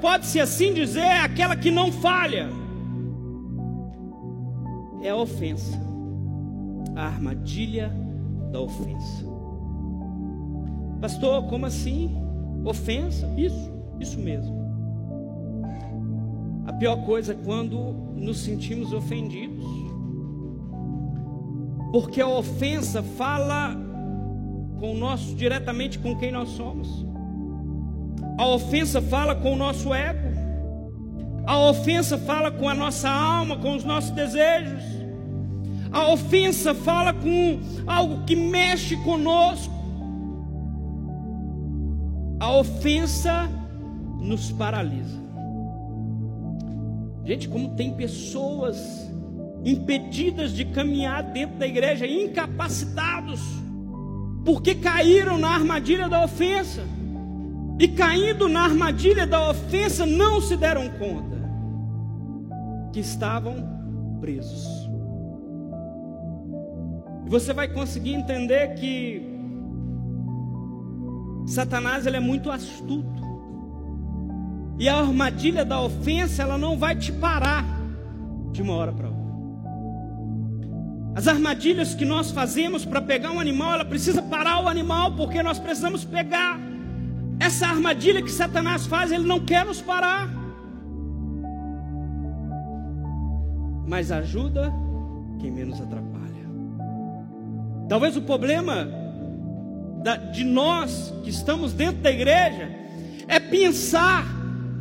pode-se 0.00 0.38
assim 0.38 0.74
dizer, 0.74 1.10
aquela 1.22 1.56
que 1.56 1.70
não 1.70 1.90
falha, 1.90 2.48
é 5.02 5.08
a 5.08 5.16
ofensa, 5.16 5.80
a 6.94 7.06
armadilha 7.06 7.90
da 8.52 8.60
ofensa. 8.60 9.24
Pastor, 11.00 11.44
como 11.44 11.64
assim? 11.64 12.14
Ofensa? 12.64 13.26
Isso, 13.36 13.70
isso 14.00 14.18
mesmo. 14.18 14.66
A 16.66 16.72
pior 16.72 17.04
coisa 17.04 17.32
é 17.32 17.36
quando 17.44 17.78
nos 18.14 18.38
sentimos 18.38 18.92
ofendidos, 18.92 19.64
porque 21.92 22.20
a 22.20 22.28
ofensa 22.28 23.02
fala 23.02 23.76
com 24.78 24.92
o 24.92 24.98
nosso 24.98 25.34
diretamente 25.34 25.98
com 25.98 26.16
quem 26.16 26.32
nós 26.32 26.50
somos. 26.50 27.06
A 28.38 28.46
ofensa 28.48 29.00
fala 29.00 29.34
com 29.34 29.52
o 29.52 29.56
nosso 29.56 29.94
ego. 29.94 30.26
A 31.46 31.58
ofensa 31.58 32.18
fala 32.18 32.50
com 32.50 32.68
a 32.68 32.74
nossa 32.74 33.08
alma, 33.08 33.56
com 33.56 33.76
os 33.76 33.84
nossos 33.84 34.10
desejos. 34.10 34.82
A 35.92 36.08
ofensa 36.08 36.74
fala 36.74 37.14
com 37.14 37.60
algo 37.86 38.24
que 38.24 38.34
mexe 38.34 38.96
conosco. 39.04 39.72
A 42.38 42.52
ofensa 42.52 43.48
nos 44.26 44.50
paralisa. 44.52 45.24
Gente, 47.24 47.48
como 47.48 47.74
tem 47.74 47.94
pessoas 47.94 49.10
impedidas 49.64 50.52
de 50.52 50.64
caminhar 50.66 51.22
dentro 51.22 51.56
da 51.56 51.66
igreja, 51.66 52.06
incapacitados, 52.06 53.40
porque 54.44 54.76
caíram 54.76 55.38
na 55.38 55.48
armadilha 55.48 56.08
da 56.08 56.24
ofensa. 56.24 56.82
E 57.78 57.88
caindo 57.88 58.48
na 58.48 58.62
armadilha 58.62 59.26
da 59.26 59.50
ofensa, 59.50 60.06
não 60.06 60.40
se 60.40 60.56
deram 60.56 60.88
conta 60.90 61.36
que 62.92 63.00
estavam 63.00 63.56
presos. 64.20 64.88
Você 67.26 67.52
vai 67.52 67.68
conseguir 67.68 68.14
entender 68.14 68.74
que 68.74 69.20
Satanás 71.44 72.06
ele 72.06 72.16
é 72.16 72.20
muito 72.20 72.50
astuto. 72.50 73.25
E 74.78 74.88
a 74.88 74.98
armadilha 74.98 75.64
da 75.64 75.80
ofensa, 75.80 76.42
ela 76.42 76.58
não 76.58 76.78
vai 76.78 76.94
te 76.94 77.10
parar 77.10 77.64
de 78.52 78.60
uma 78.62 78.74
hora 78.74 78.92
para 78.92 79.08
outra. 79.08 79.16
As 81.14 81.26
armadilhas 81.26 81.94
que 81.94 82.04
nós 82.04 82.30
fazemos 82.30 82.84
para 82.84 83.00
pegar 83.00 83.30
um 83.30 83.40
animal, 83.40 83.72
ela 83.72 83.84
precisa 83.86 84.20
parar 84.20 84.62
o 84.62 84.68
animal, 84.68 85.12
porque 85.12 85.42
nós 85.42 85.58
precisamos 85.58 86.04
pegar. 86.04 86.60
Essa 87.40 87.68
armadilha 87.68 88.22
que 88.22 88.30
Satanás 88.30 88.86
faz, 88.86 89.10
ele 89.12 89.24
não 89.24 89.40
quer 89.40 89.64
nos 89.64 89.80
parar. 89.80 90.28
Mas 93.86 94.10
ajuda 94.12 94.70
quem 95.38 95.50
menos 95.50 95.80
atrapalha. 95.80 96.16
Talvez 97.88 98.14
o 98.16 98.22
problema 98.22 98.88
de 100.32 100.44
nós 100.44 101.14
que 101.24 101.30
estamos 101.30 101.72
dentro 101.72 102.02
da 102.02 102.10
igreja 102.10 102.70
é 103.26 103.40
pensar 103.40 104.24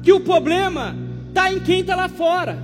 que 0.05 0.13
o 0.13 0.19
problema 0.19 0.95
está 1.29 1.51
em 1.51 1.59
quem 1.59 1.79
está 1.79 1.95
lá 1.95 2.07
fora. 2.07 2.63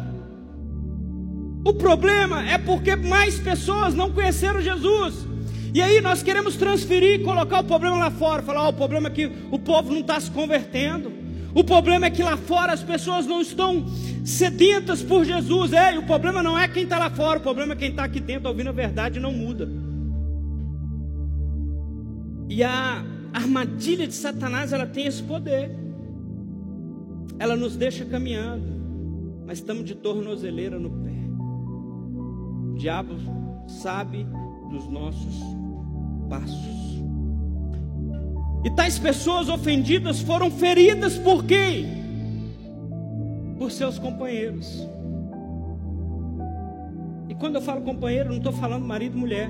O 1.65 1.73
problema 1.73 2.47
é 2.47 2.59
porque 2.59 2.95
mais 2.95 3.39
pessoas 3.39 3.95
não 3.95 4.11
conheceram 4.11 4.61
Jesus. 4.61 5.27
E 5.73 5.81
aí 5.81 5.99
nós 6.01 6.21
queremos 6.21 6.55
transferir 6.55 7.23
colocar 7.23 7.61
o 7.61 7.63
problema 7.63 7.97
lá 7.97 8.11
fora. 8.11 8.43
Falar, 8.43 8.67
oh, 8.67 8.69
o 8.69 8.73
problema 8.73 9.07
é 9.07 9.11
que 9.11 9.31
o 9.49 9.57
povo 9.57 9.91
não 9.91 10.01
está 10.01 10.19
se 10.19 10.29
convertendo. 10.29 11.11
O 11.55 11.63
problema 11.63 12.05
é 12.05 12.09
que 12.11 12.21
lá 12.21 12.37
fora 12.37 12.73
as 12.73 12.83
pessoas 12.83 13.25
não 13.25 13.41
estão 13.41 13.87
sedentas 14.23 15.01
por 15.01 15.25
Jesus. 15.25 15.73
É, 15.73 15.97
o 15.97 16.03
problema 16.03 16.43
não 16.43 16.57
é 16.57 16.67
quem 16.67 16.83
está 16.83 16.99
lá 16.99 17.09
fora, 17.09 17.39
o 17.39 17.41
problema 17.41 17.73
é 17.73 17.75
quem 17.75 17.89
está 17.89 18.03
aqui 18.03 18.19
dentro 18.19 18.49
ouvindo 18.49 18.69
a 18.69 18.73
verdade 18.73 19.19
não 19.19 19.33
muda. 19.33 19.67
E 22.47 22.63
a 22.63 23.03
armadilha 23.33 24.07
de 24.07 24.13
Satanás, 24.13 24.71
ela 24.71 24.85
tem 24.85 25.07
esse 25.07 25.23
poder 25.23 25.80
ela 27.41 27.55
nos 27.55 27.75
deixa 27.75 28.05
caminhando, 28.05 29.41
mas 29.47 29.57
estamos 29.57 29.83
de 29.83 29.95
tornozeleira 29.95 30.77
no 30.77 30.91
pé. 30.91 31.15
O 32.71 32.75
diabo 32.77 33.15
sabe 33.67 34.27
dos 34.69 34.87
nossos 34.87 35.39
passos. 36.29 37.01
E 38.63 38.69
tais 38.75 38.99
pessoas 38.99 39.49
ofendidas 39.49 40.21
foram 40.21 40.51
feridas 40.51 41.17
por 41.17 41.43
quem? 41.43 41.87
Por 43.57 43.71
seus 43.71 43.97
companheiros. 43.97 44.87
E 47.27 47.33
quando 47.33 47.55
eu 47.55 47.61
falo 47.63 47.81
companheiro, 47.81 48.29
não 48.29 48.37
estou 48.37 48.53
falando 48.53 48.85
marido 48.85 49.17
e 49.17 49.19
mulher. 49.19 49.49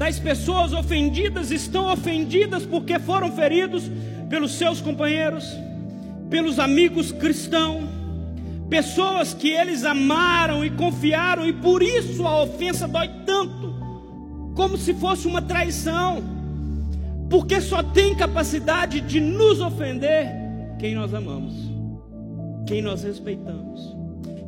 Tais 0.00 0.18
pessoas 0.18 0.72
ofendidas 0.72 1.50
estão 1.50 1.92
ofendidas 1.92 2.64
porque 2.64 2.98
foram 2.98 3.30
feridos 3.32 3.84
pelos 4.30 4.52
seus 4.52 4.80
companheiros, 4.80 5.44
pelos 6.30 6.58
amigos 6.58 7.12
cristãos, 7.12 7.84
pessoas 8.70 9.34
que 9.34 9.50
eles 9.50 9.84
amaram 9.84 10.64
e 10.64 10.70
confiaram, 10.70 11.46
e 11.46 11.52
por 11.52 11.82
isso 11.82 12.26
a 12.26 12.42
ofensa 12.42 12.88
dói 12.88 13.10
tanto, 13.26 13.74
como 14.54 14.78
se 14.78 14.94
fosse 14.94 15.28
uma 15.28 15.42
traição, 15.42 16.24
porque 17.28 17.60
só 17.60 17.82
tem 17.82 18.14
capacidade 18.14 19.02
de 19.02 19.20
nos 19.20 19.60
ofender 19.60 20.28
quem 20.78 20.94
nós 20.94 21.12
amamos, 21.12 21.52
quem 22.66 22.80
nós 22.80 23.02
respeitamos 23.02 23.99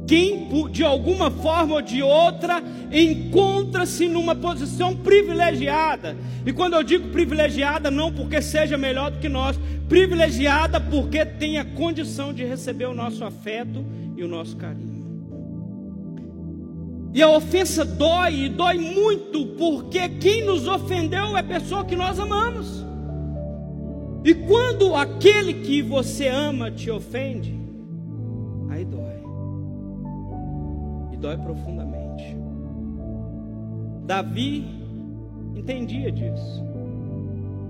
quem 0.07 0.49
de 0.71 0.85
alguma 0.85 1.31
forma 1.31 1.75
ou 1.77 1.83
de 1.83 2.03
outra 2.03 2.63
encontra-se 2.91 4.09
numa 4.09 4.35
posição 4.35 4.97
privilegiada. 4.97 6.17
E 6.45 6.53
quando 6.53 6.75
eu 6.75 6.83
digo 6.83 7.09
privilegiada, 7.09 7.91
não 7.91 8.13
porque 8.13 8.43
seja 8.43 8.77
melhor 8.77 9.11
do 9.11 9.19
que 9.19 9.29
nós, 9.29 9.59
privilegiada 9.89 10.81
porque 10.81 11.25
tem 11.25 11.59
a 11.59 11.65
condição 11.65 12.33
de 12.33 12.45
receber 12.45 12.87
o 12.87 12.95
nosso 12.95 13.25
afeto 13.25 13.85
e 14.17 14.23
o 14.23 14.29
nosso 14.29 14.57
carinho. 14.57 14.93
E 17.15 17.23
a 17.23 17.29
ofensa 17.29 17.85
dói, 17.85 18.47
e 18.47 18.49
dói 18.49 18.79
muito, 18.79 19.47
porque 19.59 20.09
quem 20.09 20.45
nos 20.45 20.67
ofendeu 20.67 21.37
é 21.37 21.41
a 21.41 21.45
pessoa 21.45 21.85
que 21.85 21.95
nós 21.95 22.19
amamos. 22.19 22.83
E 24.25 24.35
quando 24.35 24.95
aquele 24.95 25.55
que 25.55 25.83
você 25.83 26.29
ama 26.29 26.71
te 26.71 26.91
ofende, 26.91 27.55
aí 28.71 28.85
dói 28.85 29.22
dói 31.23 31.39
profundamente. 31.39 32.37
Davi 34.05 34.65
entendia 35.55 36.11
disso. 36.11 36.65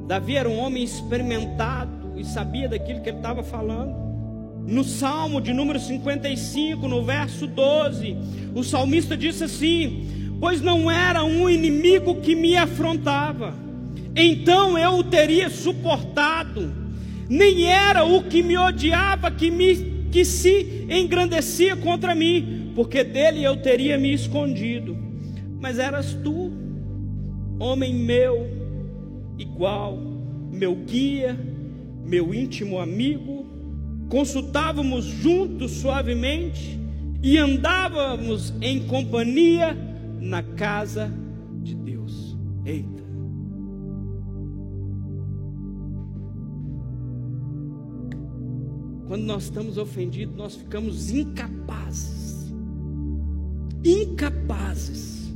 Davi 0.09 0.37
era 0.37 0.49
um 0.49 0.59
homem 0.59 0.83
experimentado 0.83 2.15
e 2.17 2.25
sabia 2.25 2.69
daquilo 2.69 3.03
que 3.03 3.11
ele 3.11 3.19
estava 3.19 3.43
falando. 3.43 3.95
No 4.67 4.83
Salmo 4.83 5.41
de 5.41 5.53
número 5.53 5.79
55, 5.79 6.89
no 6.89 7.05
verso 7.05 7.47
12, 7.47 8.17
o 8.55 8.65
salmista 8.65 9.17
disse 9.17 9.45
assim: 9.45 10.37
Pois 10.41 10.63
não 10.63 10.91
era 10.91 11.23
um 11.23 11.51
inimigo 11.51 12.17
que 12.17 12.35
me 12.35 12.57
afrontava, 12.57 13.55
então 14.17 14.79
eu 14.79 14.93
o 14.93 15.05
teria 15.05 15.51
suportado, 15.51 16.73
nem 17.29 17.67
era 17.67 18.05
o 18.05 18.23
que 18.23 18.43
me 18.43 18.57
odiava 18.57 19.31
que, 19.31 19.51
me, 19.51 20.02
que 20.13 20.27
se 20.27 20.87
engrandecia 20.91 21.75
contra 21.75 22.15
mim, 22.15 22.71
porque 22.75 23.03
dele 23.03 23.43
eu 23.43 23.57
teria 23.57 23.97
me 23.97 24.13
escondido. 24.13 24.95
Mas 25.59 25.79
eras 25.79 26.13
tu, 26.23 26.53
homem 27.59 27.95
meu, 27.95 28.47
igual, 29.39 29.97
meu 30.53 30.75
guia, 30.77 31.37
meu 32.05 32.35
íntimo 32.35 32.79
amigo. 32.79 33.47
Consultávamos 34.11 35.07
juntos 35.07 35.71
suavemente 35.73 36.79
e 37.23 37.39
andávamos 37.39 38.53
em 38.61 38.81
companhia 38.81 39.75
na 40.21 40.43
casa 40.43 41.11
de 41.63 41.75
Deus. 41.75 42.37
Eita. 42.67 43.02
Quando 49.13 49.25
nós 49.25 49.43
estamos 49.43 49.77
ofendidos, 49.77 50.35
nós 50.35 50.55
ficamos 50.55 51.11
incapazes 51.11 52.51
incapazes 53.85 55.31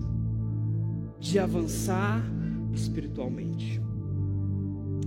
de 1.21 1.39
avançar 1.39 2.25
espiritualmente. 2.73 3.79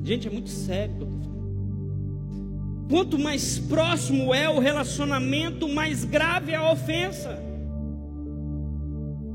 Gente, 0.03 0.27
é 0.27 0.29
muito 0.29 0.51
sério 0.51 0.93
o 0.93 0.97
que 0.97 1.03
eu 1.03 1.07
estou 1.07 1.23
falando. 1.23 2.87
Quanto 2.91 3.17
mais 3.17 3.57
próximo 3.57 4.35
é 4.35 4.47
o 4.47 4.59
relacionamento, 4.59 5.67
mais 5.67 6.05
grave 6.05 6.51
é 6.51 6.55
a 6.57 6.71
ofensa. 6.71 7.41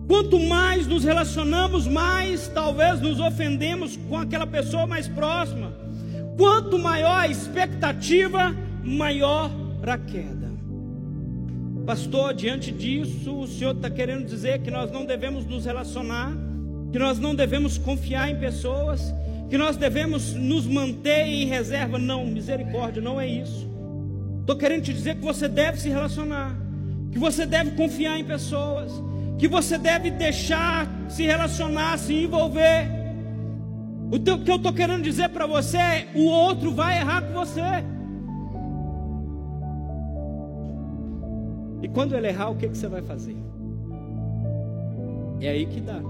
Quanto 0.06 0.38
mais 0.38 0.86
nos 0.86 1.02
relacionamos, 1.02 1.88
mais 1.88 2.46
talvez 2.46 3.00
nos 3.00 3.18
ofendemos 3.18 3.96
com 3.96 4.16
aquela 4.16 4.46
pessoa 4.46 4.86
mais 4.86 5.08
próxima. 5.08 5.74
Quanto 6.36 6.78
maior 6.78 7.18
a 7.18 7.26
expectativa, 7.26 8.54
maior 8.84 9.50
a 9.92 9.98
queda. 9.98 10.52
Pastor, 11.84 12.32
diante 12.32 12.72
disso, 12.72 13.40
o 13.40 13.46
Senhor 13.46 13.74
está 13.74 13.90
querendo 13.90 14.24
dizer 14.24 14.60
que 14.60 14.70
nós 14.70 14.90
não 14.90 15.04
devemos 15.04 15.44
nos 15.44 15.66
relacionar, 15.66 16.32
que 16.90 16.98
nós 16.98 17.18
não 17.18 17.34
devemos 17.34 17.76
confiar 17.76 18.30
em 18.30 18.38
pessoas, 18.38 19.14
que 19.50 19.58
nós 19.58 19.76
devemos 19.76 20.32
nos 20.32 20.66
manter 20.66 21.26
em 21.26 21.44
reserva. 21.44 21.98
Não, 21.98 22.24
misericórdia, 22.24 23.02
não 23.02 23.20
é 23.20 23.26
isso. 23.26 23.68
Estou 24.40 24.56
querendo 24.56 24.82
te 24.82 24.94
dizer 24.94 25.16
que 25.16 25.22
você 25.22 25.46
deve 25.46 25.78
se 25.78 25.90
relacionar, 25.90 26.56
que 27.12 27.18
você 27.18 27.44
deve 27.44 27.72
confiar 27.72 28.18
em 28.18 28.24
pessoas, 28.24 28.90
que 29.38 29.46
você 29.46 29.76
deve 29.76 30.10
deixar 30.10 30.88
se 31.08 31.24
relacionar, 31.24 31.98
se 31.98 32.14
envolver. 32.14 32.88
O 34.10 34.18
que 34.18 34.50
eu 34.50 34.56
estou 34.56 34.72
querendo 34.72 35.02
dizer 35.02 35.28
para 35.28 35.46
você 35.46 35.76
é: 35.76 36.08
o 36.14 36.24
outro 36.24 36.72
vai 36.72 36.98
errar 36.98 37.22
com 37.22 37.34
você. 37.34 37.60
Quando 41.94 42.14
ele 42.14 42.28
errar, 42.28 42.50
o 42.50 42.56
que, 42.56 42.68
que 42.68 42.76
você 42.76 42.88
vai 42.88 43.00
fazer? 43.00 43.36
É 45.40 45.48
aí 45.48 45.64
que 45.66 45.80
dá. 45.80 46.00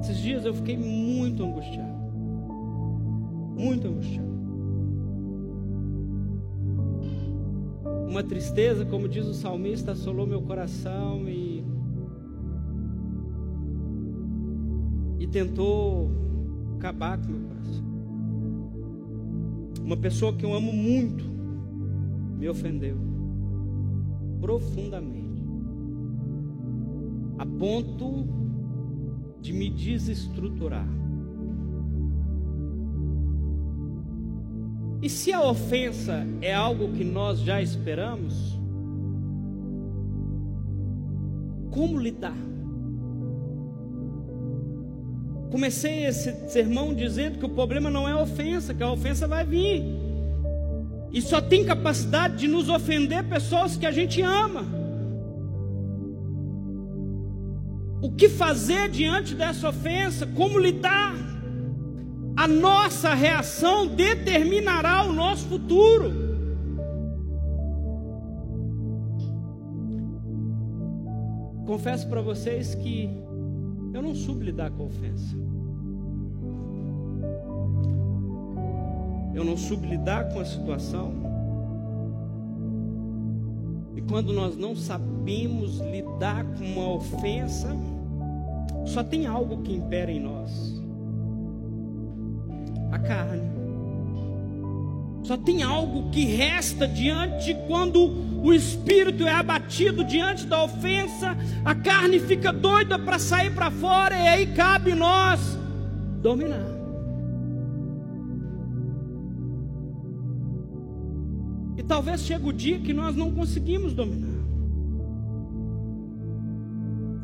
Esses 0.00 0.18
dias 0.18 0.44
eu 0.44 0.54
fiquei 0.54 0.76
muito 0.76 1.42
angustiado. 1.42 1.96
Muito 3.56 3.88
angustiado. 3.88 4.26
uma 8.16 8.22
tristeza, 8.22 8.82
como 8.86 9.06
diz 9.10 9.26
o 9.26 9.34
salmista, 9.34 9.92
assolou 9.92 10.26
meu 10.26 10.40
coração 10.40 11.28
e 11.28 11.62
e 15.18 15.26
tentou 15.26 16.10
acabar 16.78 17.18
com 17.18 17.30
meu 17.30 17.40
coração. 17.42 17.84
Uma 19.82 19.98
pessoa 19.98 20.32
que 20.32 20.46
eu 20.46 20.54
amo 20.54 20.72
muito 20.72 21.35
me 22.36 22.48
ofendeu 22.48 22.96
profundamente, 24.40 25.42
a 27.38 27.46
ponto 27.46 28.26
de 29.40 29.52
me 29.52 29.70
desestruturar. 29.70 30.86
E 35.02 35.08
se 35.08 35.32
a 35.32 35.42
ofensa 35.42 36.26
é 36.40 36.54
algo 36.54 36.92
que 36.92 37.04
nós 37.04 37.40
já 37.40 37.60
esperamos, 37.62 38.58
como 41.70 41.98
lidar? 41.98 42.36
Comecei 45.50 46.06
esse 46.06 46.48
sermão 46.48 46.94
dizendo 46.94 47.38
que 47.38 47.44
o 47.44 47.48
problema 47.48 47.88
não 47.88 48.08
é 48.08 48.12
a 48.12 48.20
ofensa, 48.20 48.74
que 48.74 48.82
a 48.82 48.90
ofensa 48.90 49.28
vai 49.28 49.44
vir. 49.44 50.05
E 51.12 51.22
só 51.22 51.40
tem 51.40 51.64
capacidade 51.64 52.36
de 52.36 52.48
nos 52.48 52.68
ofender 52.68 53.24
pessoas 53.24 53.76
que 53.76 53.86
a 53.86 53.90
gente 53.90 54.20
ama. 54.20 54.64
O 58.02 58.12
que 58.12 58.28
fazer 58.28 58.88
diante 58.90 59.34
dessa 59.34 59.68
ofensa? 59.68 60.26
Como 60.26 60.58
lidar? 60.58 61.14
A 62.36 62.46
nossa 62.46 63.14
reação 63.14 63.86
determinará 63.86 65.02
o 65.04 65.12
nosso 65.12 65.46
futuro. 65.48 66.12
Confesso 71.66 72.06
para 72.08 72.20
vocês 72.20 72.74
que 72.74 73.10
eu 73.92 74.02
não 74.02 74.14
soube 74.14 74.44
lidar 74.44 74.70
com 74.70 74.84
a 74.84 74.86
ofensa. 74.86 75.55
Eu 79.36 79.44
não 79.44 79.54
soube 79.54 79.86
lidar 79.86 80.30
com 80.30 80.40
a 80.40 80.46
situação. 80.46 81.12
E 83.94 84.00
quando 84.00 84.32
nós 84.32 84.56
não 84.56 84.74
sabemos 84.74 85.78
lidar 85.78 86.42
com 86.56 86.64
uma 86.64 86.94
ofensa, 86.94 87.76
só 88.86 89.04
tem 89.04 89.26
algo 89.26 89.58
que 89.58 89.74
impera 89.74 90.10
em 90.10 90.20
nós: 90.20 90.82
a 92.90 92.98
carne. 92.98 93.42
Só 95.22 95.36
tem 95.36 95.62
algo 95.62 96.08
que 96.10 96.24
resta 96.24 96.88
diante 96.88 97.54
quando 97.66 98.40
o 98.42 98.54
espírito 98.54 99.24
é 99.24 99.32
abatido 99.32 100.02
diante 100.02 100.46
da 100.46 100.64
ofensa, 100.64 101.36
a 101.62 101.74
carne 101.74 102.18
fica 102.20 102.54
doida 102.54 102.98
para 102.98 103.18
sair 103.18 103.54
para 103.54 103.70
fora, 103.70 104.16
e 104.16 104.28
aí 104.28 104.46
cabe 104.54 104.94
nós 104.94 105.58
dominar. 106.22 106.75
Talvez 111.86 112.20
chegue 112.22 112.48
o 112.48 112.52
dia 112.52 112.78
que 112.78 112.92
nós 112.92 113.14
não 113.14 113.32
conseguimos 113.32 113.92
dominar. 113.92 114.36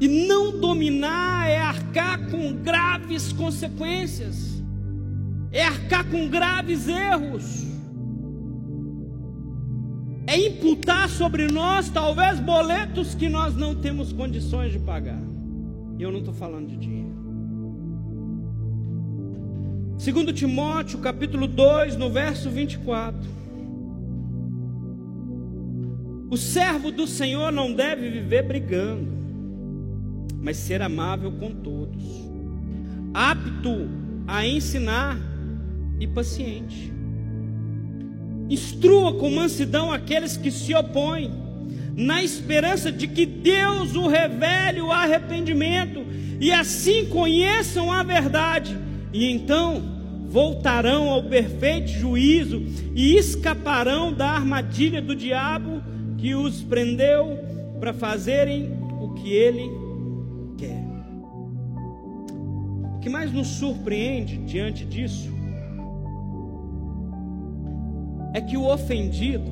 E 0.01 0.09
não 0.09 0.59
dominar 0.59 1.49
é 1.49 1.59
arcar 1.59 2.31
com 2.31 2.53
graves 2.55 3.33
consequências, 3.33 4.63
é 5.51 5.65
arcar 5.65 6.05
com 6.11 6.29
graves 6.29 6.89
erros 6.89 7.73
é 10.27 10.39
imputar 10.39 11.09
sobre 11.09 11.49
nós 11.49 11.91
talvez 11.91 12.39
boletos 12.39 13.15
que 13.15 13.29
nós 13.29 13.57
não 13.57 13.75
temos 13.75 14.13
condições 14.13 14.73
de 14.73 14.79
pagar. 14.79 15.21
E 15.99 16.03
eu 16.03 16.13
não 16.13 16.21
estou 16.21 16.35
falando 16.35 16.69
de 16.69 16.77
dinheiro. 16.77 17.13
Segundo 19.99 20.33
Timóteo, 20.33 20.99
capítulo 21.01 21.47
2, 21.47 21.97
no 21.97 22.11
verso 22.11 22.51
24. 22.51 23.42
O 26.33 26.37
servo 26.39 26.91
do 26.91 27.07
Senhor 27.07 27.53
não 27.53 27.75
deve 27.75 28.09
viver 28.09 28.43
brigando, 28.43 29.07
mas 30.41 30.57
ser 30.57 30.81
amável 30.81 31.31
com 31.33 31.51
todos, 31.51 32.03
apto 33.13 33.91
a 34.27 34.47
ensinar 34.47 35.19
e 36.01 36.07
paciente. 36.07 36.91
Instrua 38.49 39.13
com 39.13 39.29
mansidão 39.29 39.93
aqueles 39.93 40.39
que 40.39 40.51
se 40.51 40.75
opõem, 40.75 41.31
na 41.95 42.23
esperança 42.23 42.91
de 42.91 43.07
que 43.09 43.27
Deus 43.27 43.95
o 43.95 44.09
revele 44.09 44.81
o 44.81 44.91
arrependimento 44.91 46.03
e 46.41 46.51
assim 46.51 47.05
conheçam 47.11 47.93
a 47.93 48.03
verdade, 48.03 48.75
e 49.13 49.31
então 49.31 49.83
voltarão 50.31 51.11
ao 51.11 51.25
perfeito 51.25 51.89
juízo 51.89 52.63
e 52.95 53.19
escaparão 53.19 54.11
da 54.11 54.31
armadilha 54.31 55.03
do 55.03 55.15
diabo 55.15 55.92
que 56.23 56.37
os 56.37 56.63
prendeu 56.63 57.37
para 57.81 57.93
fazerem 57.93 58.79
o 59.01 59.13
que 59.15 59.33
ele 59.33 59.69
quer. 60.57 60.85
O 62.95 63.01
que 63.01 63.09
mais 63.09 63.33
nos 63.33 63.49
surpreende 63.49 64.37
diante 64.37 64.85
disso 64.85 65.29
é 68.33 68.41
que 68.41 68.57
o 68.57 68.73
ofendido, 68.73 69.51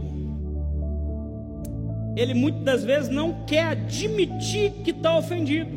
ele 2.17 2.35
muitas 2.35 2.63
das 2.63 2.85
vezes 2.85 3.09
não 3.09 3.45
quer 3.45 3.65
admitir 3.65 4.71
que 4.85 4.93
está 4.93 5.19
ofendido. 5.19 5.77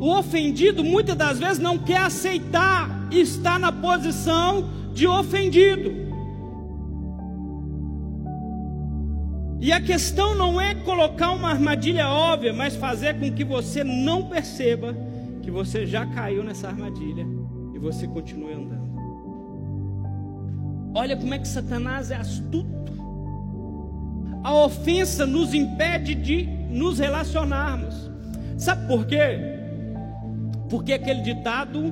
O 0.00 0.08
ofendido 0.08 0.82
muitas 0.82 1.14
das 1.14 1.38
vezes 1.38 1.60
não 1.60 1.78
quer 1.78 1.98
aceitar 1.98 3.06
estar 3.12 3.60
na 3.60 3.70
posição 3.70 4.68
de 4.92 5.06
ofendido. 5.06 6.03
E 9.64 9.72
a 9.72 9.80
questão 9.80 10.34
não 10.34 10.60
é 10.60 10.74
colocar 10.74 11.30
uma 11.30 11.48
armadilha 11.48 12.06
óbvia, 12.06 12.52
mas 12.52 12.76
fazer 12.76 13.18
com 13.18 13.32
que 13.32 13.42
você 13.42 13.82
não 13.82 14.28
perceba 14.28 14.94
que 15.40 15.50
você 15.50 15.86
já 15.86 16.04
caiu 16.04 16.44
nessa 16.44 16.68
armadilha 16.68 17.26
e 17.72 17.78
você 17.78 18.06
continue 18.06 18.52
andando. 18.52 18.92
Olha 20.94 21.16
como 21.16 21.32
é 21.32 21.38
que 21.38 21.48
Satanás 21.48 22.10
é 22.10 22.16
astuto. 22.16 22.92
A 24.42 24.54
ofensa 24.54 25.24
nos 25.24 25.54
impede 25.54 26.14
de 26.14 26.44
nos 26.68 26.98
relacionarmos. 26.98 28.10
Sabe 28.58 28.86
por 28.86 29.06
quê? 29.06 29.38
Porque 30.68 30.92
aquele 30.92 31.22
ditado 31.22 31.90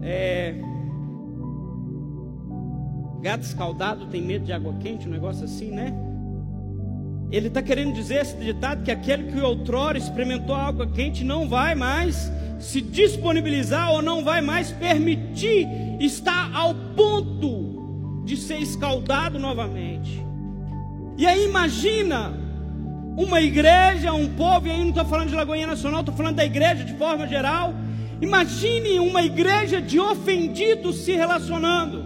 é, 0.00 0.54
gato 3.20 3.42
escaldado 3.42 4.06
tem 4.06 4.22
medo 4.22 4.44
de 4.44 4.52
água 4.52 4.74
quente, 4.74 5.08
um 5.08 5.10
negócio 5.10 5.44
assim, 5.44 5.72
né? 5.72 6.09
Ele 7.30 7.46
está 7.46 7.62
querendo 7.62 7.94
dizer 7.94 8.22
esse 8.22 8.36
ditado 8.36 8.82
que 8.82 8.90
aquele 8.90 9.30
que 9.30 9.40
outrora 9.40 9.96
experimentou 9.96 10.54
água 10.54 10.86
quente 10.86 11.24
não 11.24 11.48
vai 11.48 11.74
mais 11.74 12.30
se 12.58 12.80
disponibilizar 12.80 13.92
ou 13.92 14.02
não 14.02 14.24
vai 14.24 14.40
mais 14.40 14.70
permitir 14.72 15.66
estar 16.00 16.50
ao 16.54 16.74
ponto 16.74 18.22
de 18.24 18.36
ser 18.36 18.58
escaldado 18.58 19.38
novamente. 19.38 20.24
E 21.16 21.26
aí 21.26 21.44
imagina 21.44 22.32
uma 23.16 23.40
igreja, 23.40 24.12
um 24.12 24.28
povo, 24.34 24.66
e 24.66 24.70
aí 24.70 24.80
não 24.80 24.88
estou 24.88 25.04
falando 25.04 25.28
de 25.28 25.34
Lagoinha 25.34 25.66
Nacional, 25.66 26.00
estou 26.00 26.14
falando 26.14 26.36
da 26.36 26.44
igreja 26.44 26.84
de 26.84 26.94
forma 26.94 27.26
geral. 27.26 27.74
Imagine 28.20 29.00
uma 29.00 29.22
igreja 29.22 29.80
de 29.80 29.98
ofendidos 29.98 30.96
se 30.96 31.12
relacionando. 31.12 32.04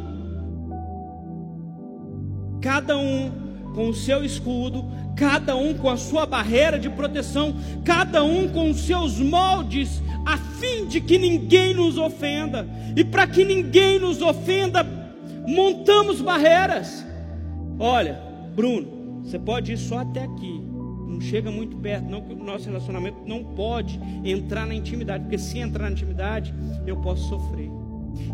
Cada 2.60 2.96
um 2.96 3.43
com 3.74 3.88
o 3.88 3.94
seu 3.94 4.24
escudo, 4.24 4.84
cada 5.16 5.56
um 5.56 5.74
com 5.74 5.90
a 5.90 5.96
sua 5.96 6.24
barreira 6.24 6.78
de 6.78 6.88
proteção, 6.88 7.54
cada 7.84 8.22
um 8.22 8.48
com 8.48 8.70
os 8.70 8.80
seus 8.80 9.18
moldes, 9.18 10.00
a 10.24 10.38
fim 10.38 10.86
de 10.86 11.00
que 11.00 11.18
ninguém 11.18 11.74
nos 11.74 11.98
ofenda. 11.98 12.66
E 12.96 13.04
para 13.04 13.26
que 13.26 13.44
ninguém 13.44 13.98
nos 13.98 14.22
ofenda, 14.22 14.86
montamos 15.46 16.20
barreiras. 16.20 17.04
Olha, 17.78 18.20
Bruno, 18.54 19.20
você 19.22 19.38
pode 19.38 19.72
ir 19.72 19.78
só 19.78 19.98
até 19.98 20.22
aqui. 20.22 20.62
Não 21.08 21.20
chega 21.20 21.50
muito 21.50 21.76
perto, 21.76 22.08
não, 22.08 22.20
que 22.22 22.32
o 22.32 22.44
nosso 22.44 22.66
relacionamento 22.66 23.18
não 23.26 23.44
pode 23.44 24.00
entrar 24.24 24.66
na 24.66 24.74
intimidade, 24.74 25.24
porque 25.24 25.38
se 25.38 25.58
entrar 25.58 25.84
na 25.84 25.92
intimidade, 25.92 26.54
eu 26.86 26.96
posso 26.96 27.28
sofrer. 27.28 27.70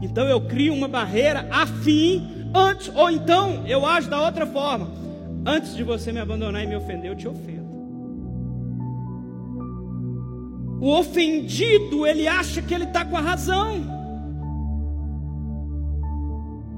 Então 0.03 0.27
eu 0.27 0.41
crio 0.43 0.75
uma 0.75 0.89
barreira 0.89 1.47
afim 1.51 2.27
antes, 2.55 2.91
ou 2.95 3.11
então 3.11 3.67
eu 3.67 3.85
ajo 3.85 4.09
da 4.09 4.21
outra 4.23 4.47
forma. 4.47 5.10
Antes 5.45 5.75
de 5.75 5.83
você 5.83 6.13
me 6.13 6.21
abandonar 6.21 6.63
e 6.63 6.67
me 6.67 6.77
ofender, 6.77 7.11
eu 7.11 7.17
te 7.17 7.27
ofendo. 7.27 7.71
O 10.81 10.99
ofendido, 10.99 12.07
ele 12.07 12.27
acha 12.27 12.63
que 12.63 12.73
ele 12.73 12.85
está 12.85 13.05
com 13.05 13.17
a 13.17 13.21
razão. 13.21 14.01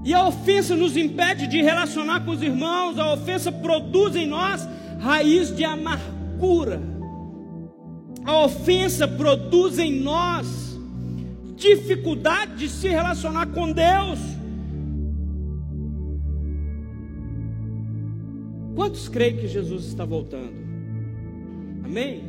E 0.04 0.12
a 0.12 0.26
ofensa 0.26 0.74
nos 0.74 0.96
impede 0.96 1.46
de 1.46 1.62
relacionar 1.62 2.24
com 2.24 2.32
os 2.32 2.42
irmãos, 2.42 2.98
a 2.98 3.12
ofensa 3.12 3.52
produz 3.52 4.16
em 4.16 4.26
nós 4.26 4.68
raiz 5.00 5.54
de 5.54 5.64
amargura. 5.64 6.80
A 8.24 8.44
ofensa 8.44 9.06
produz 9.06 9.78
em 9.78 10.00
nós 10.00 10.78
dificuldade 11.54 12.56
de 12.56 12.68
se 12.68 12.88
relacionar 12.88 13.46
com 13.46 13.70
Deus. 13.72 14.18
Quantos 18.74 19.08
creem 19.08 19.36
que 19.36 19.46
Jesus 19.46 19.84
está 19.84 20.04
voltando? 20.04 20.54
Amém? 21.84 22.22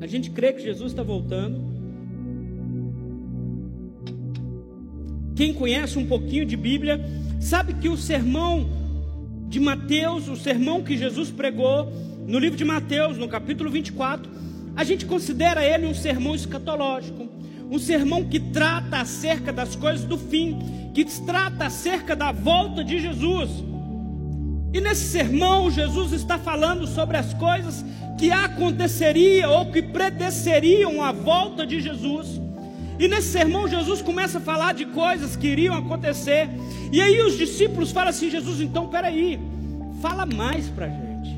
A 0.00 0.06
gente 0.06 0.30
crê 0.30 0.52
que 0.52 0.62
Jesus 0.62 0.92
está 0.92 1.02
voltando. 1.02 1.60
Quem 5.36 5.52
conhece 5.52 5.98
um 5.98 6.06
pouquinho 6.06 6.44
de 6.46 6.56
Bíblia, 6.56 7.00
sabe 7.40 7.74
que 7.74 7.88
o 7.88 7.96
sermão 7.96 8.68
de 9.48 9.60
Mateus, 9.60 10.28
o 10.28 10.36
sermão 10.36 10.82
que 10.82 10.96
Jesus 10.96 11.30
pregou 11.30 11.92
no 12.26 12.38
livro 12.38 12.56
de 12.56 12.64
Mateus, 12.64 13.18
no 13.18 13.28
capítulo 13.28 13.70
24, 13.70 14.30
a 14.74 14.84
gente 14.84 15.04
considera 15.04 15.64
ele 15.64 15.86
um 15.86 15.94
sermão 15.94 16.34
escatológico, 16.34 17.28
um 17.70 17.78
sermão 17.78 18.24
que 18.24 18.40
trata 18.40 18.98
acerca 18.98 19.52
das 19.52 19.76
coisas 19.76 20.04
do 20.04 20.16
fim, 20.16 20.58
que 20.94 21.04
trata 21.04 21.66
acerca 21.66 22.16
da 22.16 22.32
volta 22.32 22.82
de 22.82 22.98
Jesus. 22.98 23.71
E 24.72 24.80
nesse 24.80 25.04
sermão, 25.04 25.70
Jesus 25.70 26.12
está 26.12 26.38
falando 26.38 26.86
sobre 26.86 27.16
as 27.16 27.34
coisas 27.34 27.84
que 28.18 28.30
aconteceriam 28.30 29.52
ou 29.52 29.66
que 29.66 29.82
predeceriam 29.82 31.02
a 31.02 31.12
volta 31.12 31.66
de 31.66 31.80
Jesus. 31.80 32.40
E 32.98 33.06
nesse 33.06 33.28
sermão, 33.28 33.68
Jesus 33.68 34.00
começa 34.00 34.38
a 34.38 34.40
falar 34.40 34.72
de 34.72 34.86
coisas 34.86 35.36
que 35.36 35.48
iriam 35.48 35.74
acontecer. 35.74 36.48
E 36.90 37.00
aí 37.00 37.20
os 37.20 37.36
discípulos 37.36 37.90
falam 37.90 38.10
assim: 38.10 38.30
Jesus, 38.30 38.60
então 38.60 38.88
peraí, 38.88 39.38
fala 40.00 40.24
mais 40.24 40.68
para 40.68 40.86
a 40.86 40.88
gente, 40.88 41.36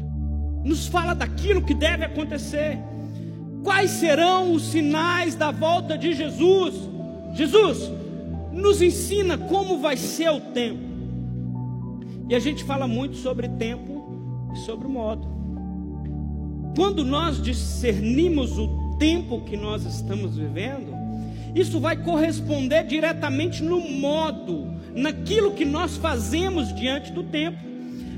nos 0.62 0.86
fala 0.86 1.14
daquilo 1.14 1.62
que 1.62 1.74
deve 1.74 2.04
acontecer. 2.04 2.78
Quais 3.64 3.92
serão 3.92 4.52
os 4.52 4.62
sinais 4.64 5.34
da 5.34 5.50
volta 5.50 5.96
de 5.96 6.12
Jesus? 6.12 6.74
Jesus, 7.32 7.90
nos 8.52 8.82
ensina 8.82 9.38
como 9.38 9.78
vai 9.78 9.96
ser 9.96 10.28
o 10.30 10.40
tempo. 10.40 10.93
E 12.28 12.34
a 12.34 12.38
gente 12.38 12.64
fala 12.64 12.88
muito 12.88 13.16
sobre 13.16 13.48
tempo 13.48 14.50
e 14.54 14.58
sobre 14.58 14.86
o 14.86 14.90
modo. 14.90 15.28
Quando 16.76 17.04
nós 17.04 17.40
discernimos 17.40 18.58
o 18.58 18.96
tempo 18.98 19.42
que 19.42 19.56
nós 19.56 19.84
estamos 19.84 20.36
vivendo, 20.36 20.92
isso 21.54 21.78
vai 21.78 21.96
corresponder 21.96 22.84
diretamente 22.84 23.62
no 23.62 23.78
modo, 23.78 24.66
naquilo 24.94 25.52
que 25.52 25.64
nós 25.64 25.96
fazemos 25.96 26.74
diante 26.74 27.12
do 27.12 27.22
tempo. 27.22 27.58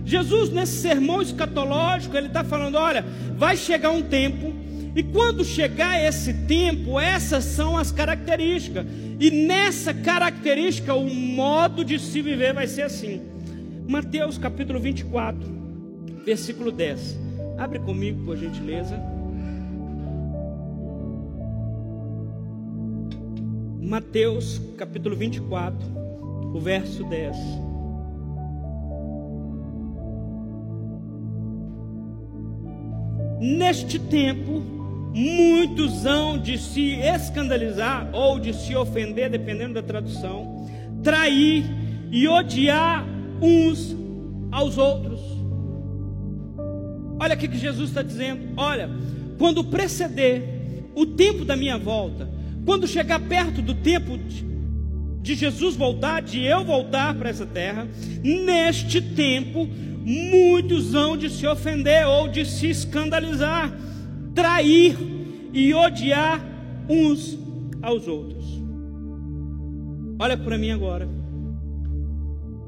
Jesus, 0.05 0.51
nesse 0.51 0.81
sermão 0.81 1.21
escatológico, 1.21 2.17
ele 2.17 2.29
está 2.29 2.45
falando: 2.45 2.77
olha, 2.77 3.05
vai 3.37 3.57
chegar 3.57 3.91
um 3.91 4.03
tempo, 4.03 4.55
e 4.95 5.03
quando 5.03 5.45
chegar 5.45 6.01
esse 6.01 6.33
tempo, 6.33 6.99
essas 6.99 7.45
são 7.45 7.77
as 7.77 7.91
características, 7.91 8.87
e 9.19 9.31
nessa 9.31 9.93
característica, 9.93 10.95
o 10.95 11.13
modo 11.13 11.85
de 11.85 11.99
se 11.99 12.23
viver 12.23 12.55
vai 12.55 12.67
ser 12.67 12.83
assim. 12.83 13.36
Mateus 13.89 14.37
capítulo 14.37 14.81
24, 14.81 15.39
versículo 16.25 16.73
10. 16.73 17.17
Abre 17.57 17.79
comigo, 17.79 18.25
por 18.25 18.37
gentileza. 18.37 19.01
Mateus 23.81 24.61
capítulo 24.77 25.15
24, 25.15 25.79
o 26.53 26.59
verso 26.59 27.05
10. 27.05 27.37
Neste 33.39 34.01
tempo, 34.01 34.65
muitos 35.15 36.05
hão 36.05 36.37
de 36.37 36.59
se 36.59 36.95
escandalizar 36.95 38.11
ou 38.13 38.41
de 38.41 38.53
se 38.53 38.75
ofender, 38.75 39.31
dependendo 39.31 39.75
da 39.75 39.83
tradução, 39.83 40.67
trair 41.05 41.65
e 42.11 42.27
odiar 42.27 43.16
uns 43.41 43.97
aos 44.51 44.79
outros. 44.79 45.21
Olha 47.19 47.35
o 47.35 47.39
que 47.39 47.57
Jesus 47.57 47.91
está 47.91 48.03
dizendo: 48.03 48.53
olha, 48.57 48.91
quando 49.39 49.65
preceder 49.65 50.91
o 50.95 51.07
tempo 51.07 51.45
da 51.45 51.57
minha 51.57 51.79
volta, 51.79 52.29
quando 52.65 52.87
chegar 52.87 53.21
perto 53.21 53.63
do 53.63 53.75
tempo 53.75 54.19
de, 55.23 55.35
Jesus 55.35 55.77
voltar, 55.77 56.23
de 56.23 56.43
eu 56.45 56.65
voltar 56.65 57.15
para 57.15 57.29
essa 57.29 57.45
terra, 57.45 57.87
neste 58.23 59.01
tempo, 59.01 59.67
muitos 59.67 60.95
hão 60.95 61.17
de 61.17 61.29
se 61.29 61.47
ofender 61.47 62.07
ou 62.07 62.29
de 62.29 62.45
se 62.45 62.69
escandalizar, 62.69 63.73
trair 64.35 64.97
e 65.53 65.75
odiar 65.75 66.45
uns 66.89 67.39
aos 67.83 68.07
outros. 68.07 68.45
Olha 70.19 70.37
para 70.37 70.57
mim 70.57 70.71
agora. 70.71 71.09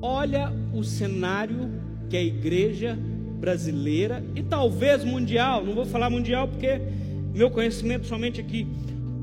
Olha 0.03 0.53
o 0.73 0.83
cenário 0.85 1.71
que 2.09 2.17
a 2.17 2.23
igreja 2.23 2.99
brasileira 3.41 4.25
e 4.35 4.43
talvez 4.43 5.05
mundial, 5.05 5.65
não 5.65 5.75
vou 5.75 5.87
falar 5.87 6.11
mundial 6.11 6.49
porque 6.49 6.81
meu 7.35 7.51
conhecimento 7.51 8.07
somente 8.07 8.41
aqui 8.41 8.67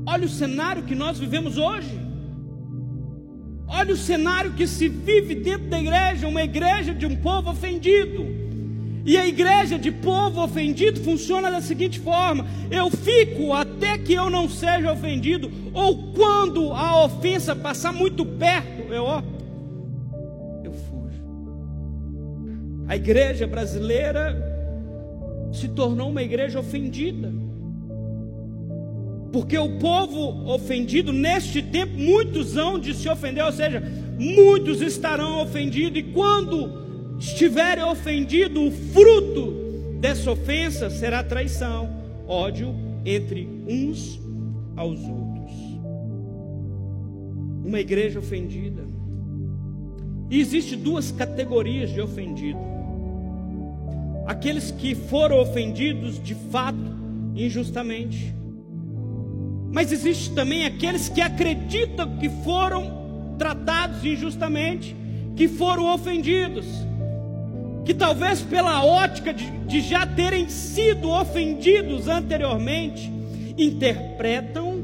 Olha 0.08 0.24
o 0.24 0.28
cenário 0.28 0.84
que 0.84 0.94
nós 0.94 1.18
vivemos 1.18 1.58
hoje. 1.58 1.90
Olha 3.66 3.92
o 3.92 3.96
cenário 3.96 4.52
que 4.52 4.64
se 4.64 4.88
vive 4.88 5.34
dentro 5.34 5.66
da 5.66 5.80
igreja, 5.80 6.28
uma 6.28 6.44
igreja 6.44 6.94
de 6.94 7.04
um 7.04 7.16
povo 7.16 7.50
ofendido. 7.50 8.24
E 9.04 9.16
a 9.16 9.26
igreja 9.26 9.76
de 9.76 9.90
povo 9.90 10.40
ofendido 10.40 11.00
funciona 11.00 11.50
da 11.50 11.60
seguinte 11.60 11.98
forma: 11.98 12.46
eu 12.70 12.88
fico 12.88 13.52
até 13.52 13.98
que 13.98 14.12
eu 14.12 14.30
não 14.30 14.48
seja 14.48 14.92
ofendido, 14.92 15.50
ou 15.74 16.12
quando 16.12 16.72
a 16.72 17.04
ofensa 17.04 17.56
passar 17.56 17.92
muito 17.92 18.24
perto, 18.24 18.92
eu 18.92 19.02
ó, 19.02 19.22
A 22.88 22.94
igreja 22.94 23.46
brasileira 23.46 24.36
se 25.52 25.68
tornou 25.68 26.10
uma 26.10 26.22
igreja 26.22 26.60
ofendida. 26.60 27.32
Porque 29.32 29.58
o 29.58 29.78
povo 29.78 30.50
ofendido, 30.50 31.12
neste 31.12 31.62
tempo, 31.62 31.92
muitos 31.98 32.56
hão 32.56 32.78
de 32.78 32.94
se 32.94 33.08
ofender, 33.08 33.44
ou 33.44 33.52
seja, 33.52 33.82
muitos 34.18 34.80
estarão 34.80 35.42
ofendidos, 35.42 35.98
e 35.98 36.02
quando 36.04 37.16
estiverem 37.18 37.84
ofendidos, 37.84 38.62
o 38.62 38.70
fruto 38.70 39.52
dessa 40.00 40.30
ofensa 40.30 40.88
será 40.88 41.22
traição, 41.22 41.90
ódio 42.26 42.74
entre 43.04 43.48
uns 43.68 44.20
aos 44.76 45.00
outros. 45.00 45.52
Uma 47.64 47.80
igreja 47.80 48.20
ofendida. 48.20 48.84
E 50.30 50.40
existe 50.40 50.76
duas 50.76 51.10
categorias 51.10 51.90
de 51.90 52.00
ofendido. 52.00 52.75
Aqueles 54.26 54.70
que 54.70 54.94
foram 54.94 55.40
ofendidos 55.40 56.22
de 56.22 56.34
fato, 56.34 56.78
injustamente 57.34 58.36
mas 59.76 59.92
existe 59.92 60.30
também 60.30 60.64
aqueles 60.64 61.10
que 61.10 61.20
acreditam 61.20 62.16
que 62.16 62.30
foram 62.30 63.34
tratados 63.36 64.02
injustamente, 64.02 64.96
que 65.36 65.46
foram 65.46 65.92
ofendidos, 65.92 66.64
que 67.84 67.92
talvez 67.92 68.40
pela 68.40 68.82
ótica 68.82 69.34
de, 69.34 69.50
de 69.66 69.82
já 69.82 70.06
terem 70.06 70.48
sido 70.48 71.10
ofendidos 71.10 72.08
anteriormente, 72.08 73.12
interpretam 73.58 74.82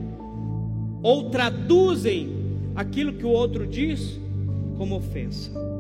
ou 1.03 1.31
traduzem 1.31 2.29
aquilo 2.75 3.15
que 3.15 3.25
o 3.25 3.31
outro 3.31 3.67
diz 3.67 4.21
como 4.77 4.97
ofensa. 4.97 5.72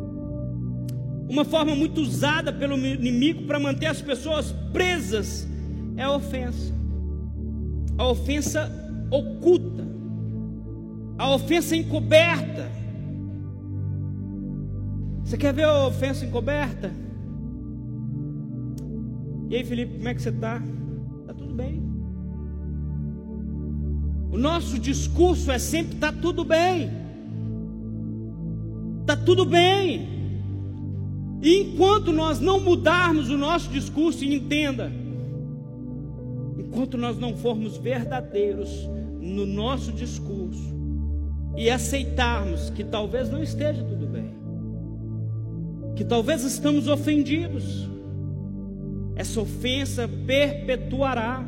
Uma 1.28 1.44
forma 1.44 1.74
muito 1.74 2.00
usada 2.00 2.52
pelo 2.52 2.76
inimigo 2.76 3.44
para 3.44 3.58
manter 3.58 3.86
as 3.86 4.02
pessoas 4.02 4.52
presas 4.72 5.46
é 5.96 6.02
a 6.02 6.12
ofensa. 6.12 6.72
A 7.96 8.06
ofensa 8.06 8.70
oculta, 9.10 9.86
a 11.18 11.34
ofensa 11.34 11.76
encoberta. 11.76 12.70
Você 15.24 15.36
quer 15.36 15.52
ver 15.52 15.64
a 15.64 15.86
ofensa 15.86 16.24
encoberta? 16.24 16.90
E 19.48 19.56
aí, 19.56 19.64
Felipe, 19.64 19.96
como 19.96 20.08
é 20.08 20.14
que 20.14 20.22
você 20.22 20.30
está? 20.30 20.62
Está 21.20 21.34
tudo 21.34 21.54
bem. 21.54 21.82
O 24.30 24.38
nosso 24.38 24.78
discurso 24.78 25.50
é 25.50 25.58
sempre: 25.58 25.94
está 25.94 26.10
tudo 26.10 26.44
bem. 26.44 26.90
Está 29.02 29.14
tudo 29.14 29.44
bem. 29.44 30.21
E 31.42 31.58
enquanto 31.58 32.12
nós 32.12 32.38
não 32.38 32.60
mudarmos 32.60 33.28
o 33.28 33.36
nosso 33.36 33.68
discurso, 33.68 34.24
e 34.24 34.32
entenda, 34.32 34.92
enquanto 36.56 36.96
nós 36.96 37.18
não 37.18 37.36
formos 37.36 37.76
verdadeiros 37.76 38.88
no 39.20 39.44
nosso 39.44 39.90
discurso, 39.90 40.72
e 41.56 41.68
aceitarmos 41.68 42.70
que 42.70 42.84
talvez 42.84 43.28
não 43.28 43.42
esteja 43.42 43.82
tudo 43.82 44.06
bem, 44.06 44.32
que 45.96 46.04
talvez 46.04 46.44
estamos 46.44 46.86
ofendidos, 46.86 47.88
essa 49.16 49.40
ofensa 49.40 50.08
perpetuará. 50.08 51.44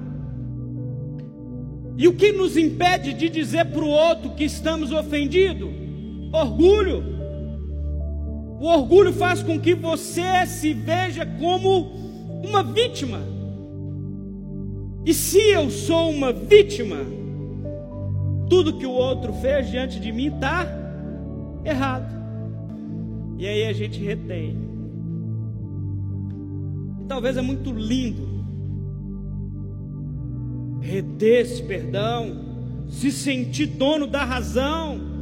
E 1.97 2.09
o 2.09 2.15
que 2.15 2.33
nos 2.33 2.57
impede 2.57 3.15
de 3.15 3.29
dizer 3.29 3.67
para 3.67 3.85
o 3.85 3.89
outro 3.89 4.31
que 4.31 4.45
estamos 4.45 4.91
ofendidos? 4.91 5.71
Orgulho. 6.33 7.14
O 8.65 8.67
orgulho 8.67 9.13
faz 9.13 9.43
com 9.43 9.61
que 9.61 9.75
você 9.75 10.47
se 10.47 10.73
veja 10.73 11.27
como 11.27 11.93
uma 12.43 12.63
vítima. 12.63 13.19
E 15.05 15.13
se 15.13 15.39
eu 15.51 15.69
sou 15.69 16.09
uma 16.09 16.33
vítima, 16.33 16.97
tudo 18.49 18.79
que 18.79 18.87
o 18.87 18.91
outro 18.91 19.35
fez 19.35 19.71
diante 19.71 20.01
de 20.01 20.11
mim 20.11 20.35
está 20.35 20.67
errado. 21.63 22.11
E 23.37 23.47
aí 23.47 23.67
a 23.67 23.73
gente 23.75 24.03
retém. 24.03 24.57
Talvez 27.07 27.37
é 27.37 27.43
muito 27.43 27.71
lindo 27.71 28.27
reter 30.81 31.43
esse 31.43 31.63
perdão, 31.65 32.87
se 32.89 33.13
sentir 33.13 33.67
dono 33.67 34.07
da 34.07 34.25
razão, 34.25 35.14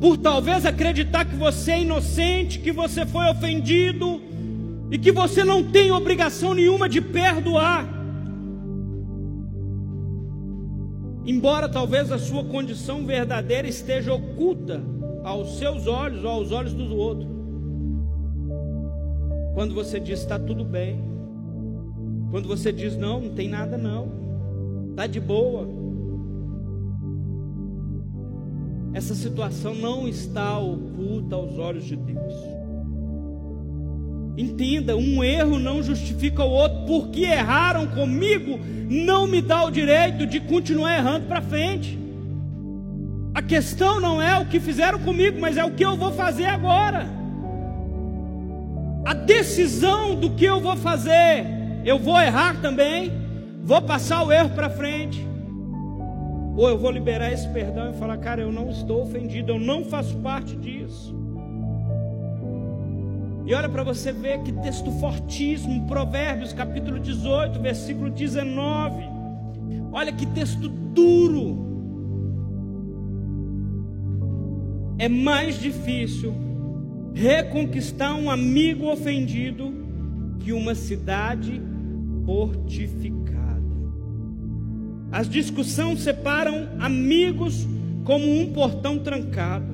por 0.00 0.16
talvez 0.16 0.64
acreditar 0.64 1.24
que 1.24 1.34
você 1.34 1.72
é 1.72 1.82
inocente, 1.82 2.60
que 2.60 2.70
você 2.70 3.04
foi 3.04 3.28
ofendido 3.28 4.20
e 4.90 4.98
que 4.98 5.10
você 5.10 5.44
não 5.44 5.62
tem 5.62 5.90
obrigação 5.90 6.54
nenhuma 6.54 6.88
de 6.88 7.00
perdoar. 7.00 7.86
Embora 11.26 11.68
talvez 11.68 12.10
a 12.10 12.18
sua 12.18 12.44
condição 12.44 13.04
verdadeira 13.04 13.68
esteja 13.68 14.14
oculta 14.14 14.80
aos 15.24 15.58
seus 15.58 15.86
olhos 15.86 16.24
ou 16.24 16.30
aos 16.30 16.52
olhos 16.52 16.72
dos 16.72 16.90
outros. 16.90 17.28
Quando 19.52 19.74
você 19.74 19.98
diz 19.98 20.20
está 20.20 20.38
tudo 20.38 20.64
bem, 20.64 21.04
quando 22.30 22.46
você 22.46 22.72
diz 22.72 22.96
não, 22.96 23.20
não 23.20 23.34
tem 23.34 23.48
nada 23.48 23.76
não, 23.76 24.10
está 24.90 25.06
de 25.06 25.20
boa. 25.20 25.77
Essa 28.98 29.14
situação 29.14 29.76
não 29.76 30.08
está 30.08 30.58
oculta 30.58 31.36
aos 31.36 31.56
olhos 31.56 31.84
de 31.84 31.94
Deus. 31.94 32.34
Entenda, 34.36 34.96
um 34.96 35.22
erro 35.22 35.56
não 35.56 35.80
justifica 35.84 36.42
o 36.42 36.50
outro, 36.50 36.84
porque 36.84 37.20
erraram 37.20 37.86
comigo, 37.86 38.58
não 38.90 39.28
me 39.28 39.40
dá 39.40 39.62
o 39.62 39.70
direito 39.70 40.26
de 40.26 40.40
continuar 40.40 40.96
errando 40.96 41.26
para 41.26 41.40
frente. 41.40 41.96
A 43.32 43.40
questão 43.40 44.00
não 44.00 44.20
é 44.20 44.36
o 44.36 44.46
que 44.46 44.58
fizeram 44.58 44.98
comigo, 44.98 45.38
mas 45.40 45.56
é 45.56 45.64
o 45.64 45.70
que 45.70 45.84
eu 45.84 45.96
vou 45.96 46.10
fazer 46.10 46.46
agora. 46.46 47.06
A 49.04 49.14
decisão 49.14 50.16
do 50.16 50.30
que 50.30 50.44
eu 50.44 50.60
vou 50.60 50.74
fazer, 50.74 51.46
eu 51.84 52.00
vou 52.00 52.20
errar 52.20 52.60
também, 52.60 53.12
vou 53.62 53.80
passar 53.80 54.24
o 54.24 54.32
erro 54.32 54.50
para 54.50 54.68
frente, 54.68 55.24
ou 56.58 56.68
eu 56.68 56.76
vou 56.76 56.90
liberar 56.90 57.32
esse 57.32 57.48
perdão 57.50 57.92
e 57.92 57.94
falar, 57.94 58.18
cara, 58.18 58.42
eu 58.42 58.50
não 58.50 58.68
estou 58.68 59.02
ofendido, 59.02 59.52
eu 59.52 59.60
não 59.60 59.84
faço 59.84 60.16
parte 60.16 60.56
disso. 60.56 61.16
E 63.46 63.54
olha 63.54 63.68
para 63.68 63.84
você 63.84 64.10
ver 64.10 64.42
que 64.42 64.50
texto 64.50 64.90
fortíssimo, 64.98 65.86
Provérbios 65.86 66.52
capítulo 66.52 66.98
18, 66.98 67.60
versículo 67.60 68.10
19. 68.10 69.04
Olha 69.92 70.12
que 70.12 70.26
texto 70.26 70.68
duro. 70.68 71.64
É 74.98 75.08
mais 75.08 75.60
difícil 75.60 76.34
reconquistar 77.14 78.16
um 78.16 78.28
amigo 78.28 78.90
ofendido 78.90 79.72
que 80.40 80.52
uma 80.52 80.74
cidade 80.74 81.62
fortificada. 82.26 83.27
As 85.10 85.28
discussões 85.28 86.00
separam 86.00 86.68
amigos 86.78 87.66
como 88.04 88.24
um 88.40 88.52
portão 88.52 88.98
trancado. 88.98 89.66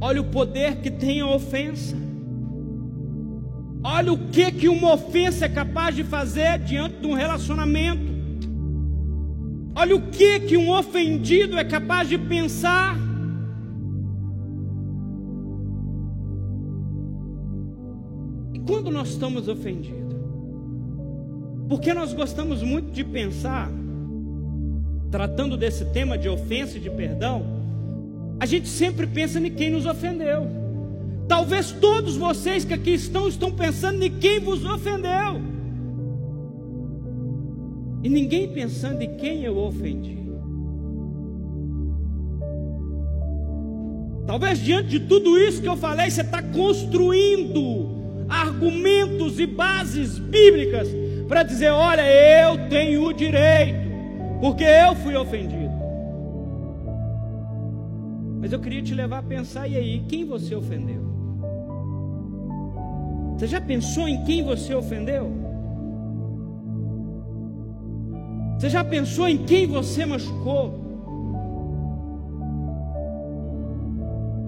Olha 0.00 0.20
o 0.20 0.24
poder 0.24 0.76
que 0.76 0.90
tem 0.90 1.20
a 1.20 1.26
ofensa. 1.26 1.96
Olha 3.82 4.12
o 4.12 4.28
que 4.28 4.50
que 4.52 4.68
uma 4.68 4.94
ofensa 4.94 5.46
é 5.46 5.48
capaz 5.48 5.94
de 5.94 6.04
fazer 6.04 6.58
diante 6.60 7.00
de 7.00 7.06
um 7.06 7.14
relacionamento. 7.14 8.12
Olha 9.74 9.94
o 9.94 10.10
que 10.10 10.40
que 10.40 10.56
um 10.56 10.70
ofendido 10.70 11.56
é 11.56 11.64
capaz 11.64 12.08
de 12.08 12.18
pensar. 12.18 12.96
E 18.52 18.58
quando 18.60 18.90
nós 18.90 19.10
estamos 19.10 19.48
ofendidos? 19.48 20.07
Porque 21.68 21.92
nós 21.92 22.14
gostamos 22.14 22.62
muito 22.62 22.90
de 22.92 23.04
pensar, 23.04 23.70
tratando 25.10 25.56
desse 25.56 25.84
tema 25.86 26.16
de 26.16 26.28
ofensa 26.28 26.78
e 26.78 26.80
de 26.80 26.88
perdão, 26.88 27.44
a 28.40 28.46
gente 28.46 28.68
sempre 28.68 29.06
pensa 29.06 29.38
em 29.38 29.50
quem 29.50 29.70
nos 29.70 29.84
ofendeu. 29.84 30.46
Talvez 31.28 31.70
todos 31.72 32.16
vocês 32.16 32.64
que 32.64 32.72
aqui 32.72 32.92
estão 32.92 33.28
estão 33.28 33.52
pensando 33.52 34.02
em 34.02 34.10
quem 34.10 34.40
vos 34.40 34.64
ofendeu. 34.64 35.42
E 38.02 38.08
ninguém 38.08 38.48
pensando 38.48 39.02
em 39.02 39.16
quem 39.16 39.44
eu 39.44 39.58
ofendi. 39.58 40.16
Talvez 44.26 44.58
diante 44.58 44.88
de 44.88 45.00
tudo 45.00 45.36
isso 45.36 45.60
que 45.60 45.68
eu 45.68 45.76
falei, 45.76 46.10
você 46.10 46.22
está 46.22 46.42
construindo 46.42 47.88
argumentos 48.28 49.38
e 49.38 49.46
bases 49.46 50.18
bíblicas 50.18 50.88
para 51.28 51.42
dizer: 51.42 51.70
olha, 51.70 52.02
eu 52.02 52.68
tenho 52.68 53.04
o 53.04 53.12
direito, 53.12 53.88
porque 54.40 54.64
eu 54.64 54.94
fui 54.96 55.14
ofendido. 55.14 55.76
Mas 58.40 58.52
eu 58.52 58.60
queria 58.60 58.82
te 58.82 58.94
levar 58.94 59.18
a 59.18 59.22
pensar, 59.22 59.68
e 59.68 59.76
aí, 59.76 60.04
quem 60.08 60.24
você 60.24 60.54
ofendeu? 60.54 61.06
Você 63.36 63.46
já 63.46 63.60
pensou 63.60 64.08
em 64.08 64.24
quem 64.24 64.42
você 64.42 64.74
ofendeu? 64.74 65.30
Você 68.58 68.68
já 68.68 68.82
pensou 68.82 69.28
em 69.28 69.38
quem 69.38 69.66
você 69.66 70.04
machucou? 70.04 70.86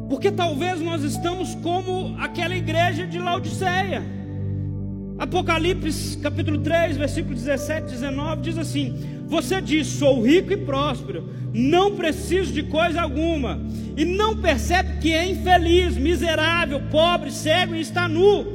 Porque 0.09 0.33
talvez 0.33 0.81
nós 0.81 1.05
estamos 1.05 1.55
como 1.57 2.16
aquela 2.21 2.57
igreja 2.57 3.07
de 3.07 3.19
Laodiceia. 3.19 4.19
Apocalipse 5.20 6.16
capítulo 6.16 6.56
3, 6.56 6.96
versículo 6.96 7.35
17 7.35 7.88
e 7.88 7.90
19 7.90 8.40
diz 8.40 8.56
assim: 8.56 9.20
Você 9.28 9.61
diz, 9.61 9.87
sou 9.87 10.22
rico 10.22 10.50
e 10.50 10.56
próspero, 10.56 11.28
não 11.52 11.94
preciso 11.94 12.50
de 12.54 12.62
coisa 12.62 13.02
alguma, 13.02 13.61
e 13.98 14.04
não 14.06 14.35
percebe 14.40 14.98
que 14.98 15.12
é 15.12 15.30
infeliz, 15.30 15.94
miserável, 15.94 16.80
pobre, 16.90 17.30
cego 17.30 17.74
e 17.74 17.83
está 17.83 18.09
nu. 18.09 18.46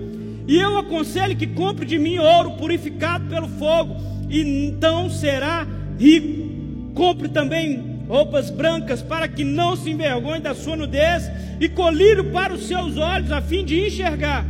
E 0.48 0.58
eu 0.58 0.76
aconselho 0.80 1.36
que 1.36 1.46
compre 1.46 1.86
de 1.86 2.00
mim 2.00 2.18
ouro 2.18 2.54
purificado 2.54 3.30
pelo 3.30 3.48
fogo, 3.48 3.98
e 4.28 4.42
então 4.42 5.08
será 5.08 5.68
rico. 6.00 6.50
Compre 6.96 7.30
também 7.30 8.02
roupas 8.08 8.50
brancas 8.50 9.04
para 9.04 9.28
que 9.28 9.44
não 9.44 9.76
se 9.76 9.92
envergonhe 9.92 10.42
da 10.42 10.56
sua 10.56 10.76
nudez, 10.76 11.30
e 11.60 11.70
colírio 11.70 12.32
para 12.32 12.56
os 12.56 12.66
seus 12.68 12.98
olhos, 12.98 13.32
a 13.32 13.40
fim 13.40 13.64
de 13.64 13.86
enxergar. 13.86 14.44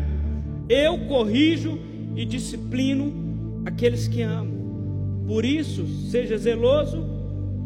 Eu 0.69 0.97
corrijo 1.09 1.77
e 2.15 2.25
disciplino 2.25 3.61
aqueles 3.65 4.07
que 4.07 4.21
amo. 4.21 5.23
Por 5.27 5.43
isso, 5.43 5.85
seja 6.09 6.37
zeloso 6.37 7.05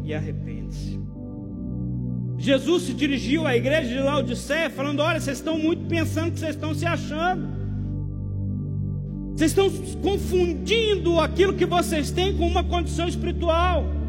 e 0.04 0.14
arrepende-se. 0.14 0.98
Jesus 2.38 2.84
se 2.84 2.94
dirigiu 2.94 3.46
à 3.46 3.54
igreja 3.54 3.88
de 3.88 3.98
Laodiceia 4.00 4.70
falando: 4.70 5.00
Olha, 5.00 5.20
vocês 5.20 5.36
estão 5.36 5.58
muito 5.58 5.84
pensando 5.84 6.32
que 6.32 6.40
vocês 6.40 6.54
estão 6.54 6.74
se 6.74 6.86
achando. 6.86 7.60
Vocês 9.36 9.50
estão 9.50 9.70
confundindo 10.02 11.20
aquilo 11.20 11.54
que 11.54 11.66
vocês 11.66 12.10
têm 12.10 12.36
com 12.36 12.46
uma 12.46 12.64
condição 12.64 13.06
espiritual. 13.06 13.99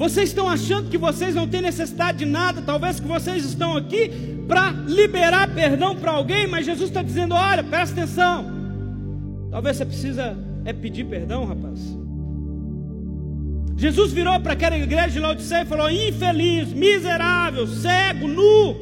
Vocês 0.00 0.30
estão 0.30 0.48
achando 0.48 0.88
que 0.88 0.96
vocês 0.96 1.34
não 1.34 1.46
têm 1.46 1.60
necessidade 1.60 2.20
de 2.20 2.24
nada, 2.24 2.62
talvez 2.62 2.98
que 2.98 3.06
vocês 3.06 3.44
estão 3.44 3.76
aqui 3.76 4.08
para 4.48 4.70
liberar 4.70 5.54
perdão 5.54 5.94
para 5.94 6.12
alguém, 6.12 6.46
mas 6.46 6.64
Jesus 6.64 6.88
está 6.88 7.02
dizendo: 7.02 7.34
olha, 7.34 7.62
presta 7.62 8.00
atenção. 8.00 8.46
Talvez 9.50 9.76
você 9.76 9.84
precisa 9.84 10.38
é 10.64 10.72
pedir 10.72 11.04
perdão, 11.04 11.44
rapaz. 11.44 11.78
Jesus 13.76 14.10
virou 14.10 14.40
para 14.40 14.54
aquela 14.54 14.78
igreja 14.78 15.10
de 15.10 15.20
Laodiceia 15.20 15.64
e 15.64 15.66
falou: 15.66 15.90
infeliz, 15.90 16.72
miserável, 16.72 17.66
cego, 17.66 18.26
nu. 18.26 18.76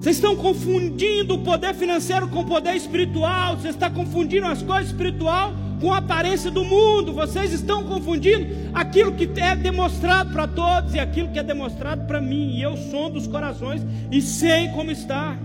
Vocês 0.00 0.16
estão 0.16 0.34
confundindo 0.34 1.34
o 1.34 1.44
poder 1.44 1.76
financeiro 1.76 2.26
com 2.26 2.40
o 2.40 2.44
poder 2.44 2.74
espiritual. 2.74 3.56
Você 3.56 3.68
está 3.68 3.88
confundindo 3.88 4.46
as 4.46 4.60
coisas 4.64 4.88
espiritual 4.88 5.54
com 5.80 5.92
a 5.92 5.98
aparência 5.98 6.50
do 6.50 6.64
mundo. 6.64 7.12
Vocês 7.12 7.52
estão 7.52 7.84
confundindo 7.84 8.46
aquilo 8.74 9.12
que 9.12 9.28
é 9.40 9.56
demonstrado 9.56 10.32
para 10.32 10.46
todos 10.46 10.94
e 10.94 11.00
aquilo 11.00 11.30
que 11.30 11.38
é 11.38 11.42
demonstrado 11.42 12.06
para 12.06 12.20
mim. 12.20 12.56
E 12.56 12.62
eu 12.62 12.76
sou 12.76 13.10
dos 13.10 13.26
corações 13.26 13.82
e 14.10 14.20
sei 14.20 14.68
como 14.68 14.90
está. 14.90 15.36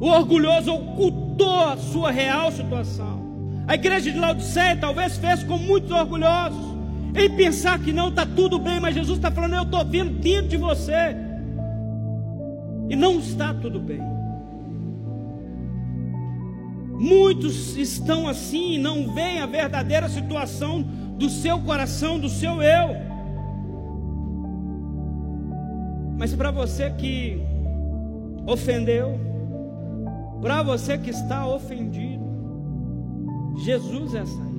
O 0.00 0.06
orgulhoso 0.06 0.72
ocultou 0.72 1.60
a 1.66 1.76
sua 1.76 2.10
real 2.10 2.50
situação. 2.50 3.22
A 3.66 3.74
igreja 3.74 4.10
de 4.10 4.18
Laodiceia 4.18 4.76
talvez 4.76 5.16
fez 5.16 5.42
com 5.42 5.56
muitos 5.56 5.90
orgulhosos, 5.90 6.76
em 7.14 7.30
pensar 7.30 7.78
que 7.78 7.92
não 7.92 8.08
está 8.08 8.26
tudo 8.26 8.58
bem, 8.58 8.80
mas 8.80 8.94
Jesus 8.94 9.16
está 9.16 9.30
falando: 9.30 9.54
Eu 9.54 9.62
estou 9.62 9.84
vendo 9.84 10.18
dentro 10.20 10.48
de 10.48 10.56
você, 10.58 11.16
e 12.90 12.96
não 12.96 13.18
está 13.18 13.54
tudo 13.54 13.80
bem. 13.80 14.13
Muitos 16.98 17.76
estão 17.76 18.28
assim 18.28 18.74
e 18.74 18.78
não 18.78 19.12
veem 19.12 19.40
a 19.40 19.46
verdadeira 19.46 20.08
situação 20.08 20.82
do 21.18 21.28
seu 21.28 21.60
coração, 21.60 22.18
do 22.18 22.28
seu 22.28 22.62
eu. 22.62 22.96
Mas 26.16 26.34
para 26.34 26.50
você 26.50 26.90
que 26.90 27.40
ofendeu, 28.46 29.18
para 30.40 30.62
você 30.62 30.96
que 30.96 31.10
está 31.10 31.46
ofendido, 31.46 32.24
Jesus 33.64 34.14
é 34.14 34.20
a 34.20 34.26
saída. 34.26 34.54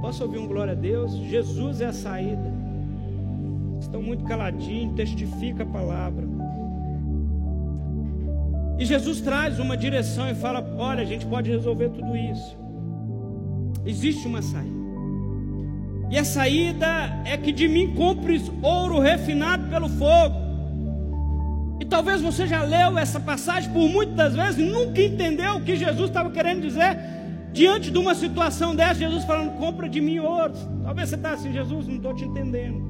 Posso 0.00 0.24
ouvir 0.24 0.38
um 0.38 0.46
glória 0.46 0.72
a 0.72 0.76
Deus? 0.76 1.12
Jesus 1.12 1.80
é 1.80 1.86
a 1.86 1.92
saída. 1.92 2.52
Estão 3.80 4.02
muito 4.02 4.24
caladinhos, 4.24 4.94
testifica 4.94 5.62
a 5.62 5.66
palavra. 5.66 6.37
E 8.78 8.84
Jesus 8.84 9.20
traz 9.20 9.58
uma 9.58 9.76
direção 9.76 10.30
e 10.30 10.34
fala: 10.34 10.64
olha, 10.78 11.02
a 11.02 11.06
gente 11.06 11.26
pode 11.26 11.50
resolver 11.50 11.88
tudo 11.88 12.16
isso. 12.16 12.56
Existe 13.84 14.26
uma 14.26 14.40
saída. 14.40 14.78
E 16.10 16.16
a 16.16 16.24
saída 16.24 16.86
é 17.24 17.36
que 17.36 17.52
de 17.52 17.66
mim 17.66 17.94
compres 17.94 18.50
ouro 18.62 18.98
refinado 19.00 19.68
pelo 19.68 19.88
fogo. 19.88 20.48
E 21.80 21.84
talvez 21.84 22.20
você 22.20 22.46
já 22.46 22.62
leu 22.62 22.96
essa 22.96 23.20
passagem 23.20 23.70
por 23.72 23.88
muitas 23.88 24.34
vezes 24.34 24.58
e 24.58 24.62
nunca 24.62 25.02
entendeu 25.02 25.56
o 25.56 25.60
que 25.62 25.76
Jesus 25.76 26.08
estava 26.08 26.30
querendo 26.30 26.62
dizer 26.62 26.96
diante 27.52 27.90
de 27.90 27.98
uma 27.98 28.14
situação 28.14 28.76
dessa. 28.76 29.00
Jesus 29.00 29.24
falando: 29.24 29.58
compra 29.58 29.88
de 29.88 30.00
mim 30.00 30.20
ouro. 30.20 30.52
Talvez 30.84 31.08
você 31.08 31.16
está 31.16 31.32
assim, 31.32 31.52
Jesus, 31.52 31.88
não 31.88 31.96
estou 31.96 32.14
te 32.14 32.24
entendendo. 32.24 32.80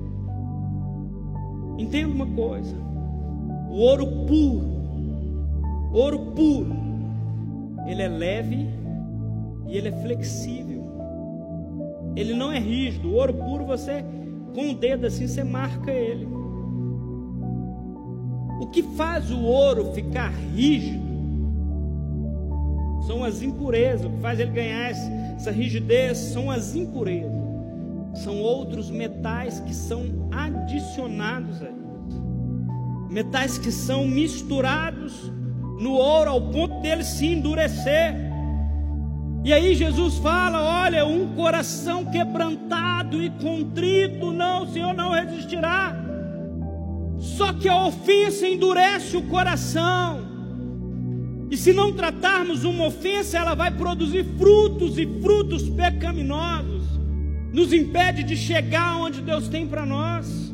Entenda 1.78 2.12
uma 2.12 2.26
coisa: 2.26 2.76
o 3.70 3.78
ouro 3.78 4.06
puro 4.26 4.77
Ouro 5.92 6.32
puro, 6.32 6.76
ele 7.86 8.02
é 8.02 8.08
leve 8.08 8.68
e 9.66 9.76
ele 9.76 9.88
é 9.88 9.92
flexível. 9.92 10.84
Ele 12.14 12.34
não 12.34 12.50
é 12.52 12.58
rígido. 12.58 13.08
O 13.08 13.14
ouro 13.14 13.34
puro 13.34 13.64
você 13.64 14.04
com 14.54 14.70
o 14.70 14.74
dedo 14.74 15.06
assim 15.06 15.26
você 15.26 15.44
marca 15.44 15.90
ele. 15.90 16.26
O 18.60 18.66
que 18.66 18.82
faz 18.82 19.30
o 19.30 19.40
ouro 19.40 19.92
ficar 19.92 20.32
rígido 20.54 21.08
são 23.06 23.24
as 23.24 23.40
impurezas. 23.40 24.06
O 24.06 24.10
que 24.10 24.20
faz 24.20 24.40
ele 24.40 24.50
ganhar 24.50 24.90
essa 24.90 25.50
rigidez 25.50 26.18
são 26.18 26.50
as 26.50 26.74
impurezas. 26.74 27.38
São 28.14 28.40
outros 28.40 28.90
metais 28.90 29.60
que 29.60 29.74
são 29.74 30.28
adicionados 30.32 31.62
a 31.62 31.66
eles. 31.66 31.78
Metais 33.10 33.58
que 33.58 33.70
são 33.70 34.06
misturados 34.06 35.30
no 35.78 35.92
ouro 35.92 36.30
ao 36.30 36.40
ponto 36.40 36.80
dele 36.80 37.04
se 37.04 37.26
endurecer. 37.26 38.14
E 39.44 39.52
aí 39.52 39.74
Jesus 39.74 40.18
fala: 40.18 40.84
olha, 40.84 41.06
um 41.06 41.34
coração 41.34 42.04
quebrantado 42.04 43.22
e 43.22 43.30
contrito, 43.30 44.32
não, 44.32 44.64
o 44.64 44.72
Senhor 44.72 44.92
não 44.92 45.12
resistirá. 45.12 45.96
Só 47.18 47.52
que 47.52 47.68
a 47.68 47.86
ofensa 47.86 48.46
endurece 48.46 49.16
o 49.16 49.22
coração. 49.22 50.26
E 51.50 51.56
se 51.56 51.72
não 51.72 51.92
tratarmos 51.92 52.64
uma 52.64 52.86
ofensa, 52.86 53.38
ela 53.38 53.54
vai 53.54 53.70
produzir 53.70 54.24
frutos 54.36 54.98
e 54.98 55.06
frutos 55.20 55.68
pecaminosos. 55.68 56.82
Nos 57.52 57.72
impede 57.72 58.22
de 58.22 58.36
chegar 58.36 58.96
onde 58.96 59.22
Deus 59.22 59.48
tem 59.48 59.66
para 59.66 59.86
nós. 59.86 60.52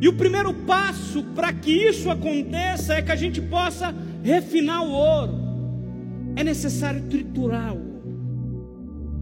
E 0.00 0.08
o 0.08 0.14
primeiro 0.14 0.52
passo 0.52 1.22
para 1.34 1.52
que 1.52 1.70
isso 1.70 2.10
aconteça 2.10 2.94
é 2.94 3.02
que 3.02 3.12
a 3.12 3.16
gente 3.16 3.40
possa 3.40 3.94
refinar 4.22 4.82
o 4.84 4.90
ouro, 4.90 5.34
é 6.36 6.44
necessário 6.44 7.02
triturar 7.08 7.72
o 7.72 7.76
ouro. 7.76 7.92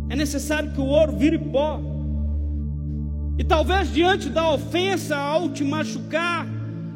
É 0.09 0.17
necessário 0.17 0.73
que 0.73 0.81
o 0.81 0.87
ouro 0.87 1.17
vire 1.17 1.39
pó. 1.39 1.81
E 3.39 3.45
talvez 3.45 3.93
diante 3.93 4.29
da 4.29 4.53
ofensa, 4.53 5.17
ao 5.17 5.49
te 5.49 5.65
machucar, 5.65 6.47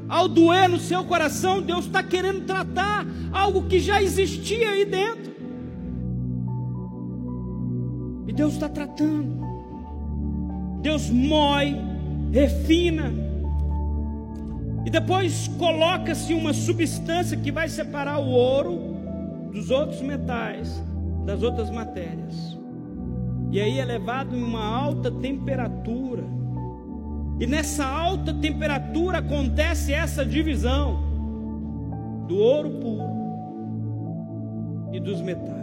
ao 0.09 0.29
doer 0.29 0.69
no 0.69 0.79
seu 0.79 1.05
coração, 1.05 1.63
Deus 1.63 1.87
está 1.87 2.03
querendo 2.03 2.45
tratar 2.45 3.07
algo 3.33 3.67
que 3.67 3.81
já 3.81 4.03
existia 4.03 4.71
aí 4.71 4.85
dentro. 4.85 5.33
E 8.27 8.33
Deus 8.33 8.55
está 8.55 8.69
tratando. 8.69 9.43
Deus 10.83 11.09
mói, 11.09 11.75
refina, 12.31 13.13
e 14.85 14.91
depois 14.91 15.49
coloca-se 15.59 16.35
uma 16.35 16.53
substância 16.53 17.37
que 17.37 17.51
vai 17.51 17.69
separar 17.69 18.19
o 18.19 18.29
ouro 18.29 18.95
dos 19.51 19.71
outros 19.71 20.03
metais, 20.03 20.83
das 21.25 21.43
outras 21.43 21.71
matérias. 21.71 22.59
E 23.51 23.61
aí 23.61 23.79
é 23.79 23.85
levado 23.85 24.37
em 24.37 24.43
uma 24.43 24.65
alta 24.65 25.11
temperatura. 25.11 26.25
E 27.41 27.47
nessa 27.47 27.87
alta 27.87 28.35
temperatura 28.35 29.19
acontece 29.19 29.93
essa 29.93 30.25
divisão 30.25 31.03
do 32.29 32.37
ouro 32.37 32.71
puro 32.71 33.15
e 34.93 35.01
dos 35.01 35.21
metais. 35.23 35.55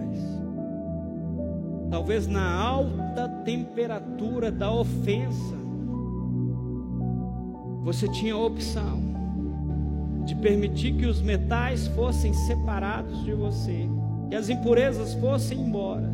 Talvez 1.92 2.28
na 2.28 2.50
alta 2.50 3.28
temperatura 3.46 4.52
da 4.52 4.72
ofensa, 4.72 5.56
você 7.84 8.08
tinha 8.08 8.34
a 8.34 8.38
opção 8.38 9.11
de 10.26 10.36
permitir 10.36 10.94
que 10.94 11.06
os 11.06 11.22
metais 11.22 11.88
fossem 11.88 12.34
separados 12.34 13.24
de 13.24 13.34
você, 13.34 13.88
que 14.30 14.36
as 14.36 14.50
impurezas 14.50 15.14
fossem 15.16 15.60
embora 15.60 16.12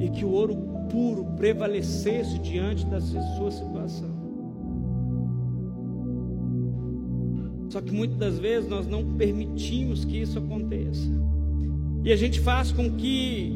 e 0.00 0.08
que 0.10 0.24
o 0.24 0.30
ouro 0.30 0.56
puro 0.90 1.24
prevalecesse 1.36 2.38
diante 2.38 2.84
da 2.86 3.00
sua 3.00 3.50
situação. 3.50 4.14
Só 7.70 7.80
que 7.80 7.92
muitas 7.92 8.18
das 8.18 8.38
vezes 8.38 8.68
nós 8.68 8.86
não 8.86 9.16
permitimos 9.16 10.04
que 10.04 10.20
isso 10.20 10.38
aconteça. 10.38 11.10
E 12.04 12.12
a 12.12 12.16
gente 12.16 12.38
faz 12.38 12.70
com 12.70 12.92
que 12.92 13.52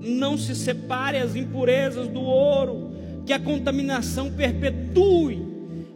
não 0.00 0.36
se 0.36 0.54
separe 0.54 1.18
as 1.18 1.34
impurezas 1.34 2.06
do 2.08 2.20
ouro, 2.20 2.90
que 3.24 3.32
a 3.32 3.40
contaminação 3.40 4.30
perpetue 4.30 5.51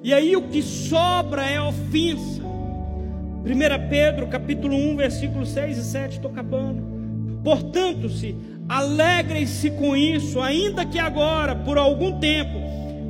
e 0.06 0.14
aí 0.14 0.36
o 0.36 0.42
que 0.42 0.62
sobra 0.62 1.44
é 1.50 1.60
ofensa. 1.60 2.40
1 2.40 3.88
Pedro 3.90 4.28
capítulo 4.28 4.76
1, 4.76 4.96
versículo 4.96 5.44
6 5.44 5.78
e 5.78 5.82
7, 5.82 6.12
estou 6.12 6.30
acabando. 6.30 7.40
Portanto, 7.42 8.08
se 8.08 8.36
alegrem-se 8.68 9.68
com 9.72 9.96
isso, 9.96 10.40
ainda 10.40 10.86
que 10.86 11.00
agora, 11.00 11.56
por 11.56 11.76
algum 11.76 12.20
tempo, 12.20 12.56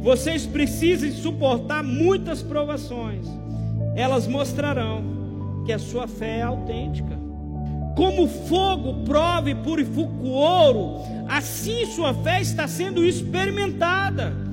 vocês 0.01 0.47
precisem 0.47 1.13
suportar 1.13 1.85
muitas 1.85 2.43
provações. 2.43 3.27
Elas 3.95 4.27
mostrarão 4.27 5.65
que 5.67 5.75
a 5.75 5.79
sua 5.79 6.09
fé 6.09 6.39
é 6.39 6.43
autêntica. 6.45 7.15
Como 7.95 8.27
fogo 8.27 9.05
prova 9.05 9.51
e 9.51 9.55
purifica 9.55 10.09
o 10.23 10.31
ouro, 10.31 11.03
assim 11.29 11.85
sua 11.85 12.15
fé 12.15 12.41
está 12.41 12.67
sendo 12.67 13.05
experimentada 13.05 14.46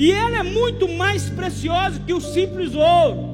e 0.00 0.10
ela 0.10 0.38
é 0.38 0.42
muito 0.42 0.88
mais 0.88 1.28
preciosa 1.28 2.00
que 2.00 2.14
o 2.14 2.22
simples 2.22 2.74
ouro. 2.74 3.28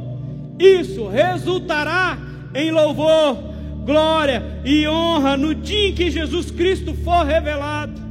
Isso 0.58 1.06
resultará 1.06 2.18
em 2.52 2.72
louvor, 2.72 3.38
glória 3.84 4.42
e 4.64 4.84
honra 4.88 5.36
no 5.36 5.54
dia 5.54 5.90
em 5.90 5.94
que 5.94 6.10
Jesus 6.10 6.50
Cristo 6.50 6.92
for 6.92 7.24
revelado. 7.24 8.02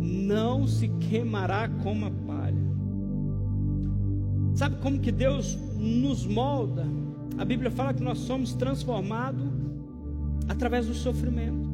Não 0.00 0.66
se 0.66 0.88
queimará 1.08 1.68
como 1.84 2.06
a 2.06 2.10
palha. 2.10 2.66
Sabe 4.56 4.74
como 4.82 4.98
que 4.98 5.12
Deus 5.12 5.56
nos 5.76 6.26
molda? 6.26 6.84
A 7.38 7.44
Bíblia 7.44 7.70
fala 7.70 7.94
que 7.94 8.02
nós 8.02 8.18
somos 8.18 8.54
transformados 8.54 9.46
através 10.48 10.86
do 10.86 10.94
sofrimento. 10.94 11.68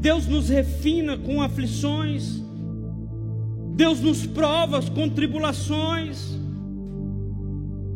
Deus 0.00 0.28
nos 0.28 0.48
refina 0.48 1.18
com 1.18 1.42
aflições, 1.42 2.46
Deus 3.78 4.00
nos 4.00 4.26
prova 4.26 4.82
com 4.82 5.08
tribulações. 5.08 6.36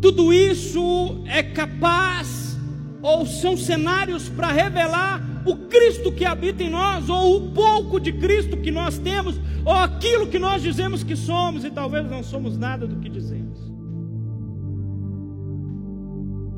Tudo 0.01 0.33
isso 0.33 1.25
é 1.27 1.43
capaz 1.43 2.57
ou 3.03 3.27
são 3.27 3.57
cenários 3.57 4.29
para 4.29 4.53
revelar 4.53 5.43
o 5.45 5.57
Cristo 5.67 6.13
que 6.13 6.25
habita 6.25 6.63
em 6.63 6.71
nós, 6.71 7.09
ou 7.09 7.37
o 7.37 7.51
pouco 7.51 7.99
de 7.99 8.13
Cristo 8.13 8.59
que 8.59 8.71
nós 8.71 8.97
temos, 8.97 9.35
ou 9.65 9.73
aquilo 9.73 10.29
que 10.29 10.39
nós 10.39 10.63
dizemos 10.63 11.03
que 11.03 11.17
somos 11.17 11.65
e 11.65 11.71
talvez 11.71 12.09
não 12.09 12.23
somos 12.23 12.57
nada 12.57 12.87
do 12.87 13.01
que 13.01 13.09
dizemos. 13.09 13.59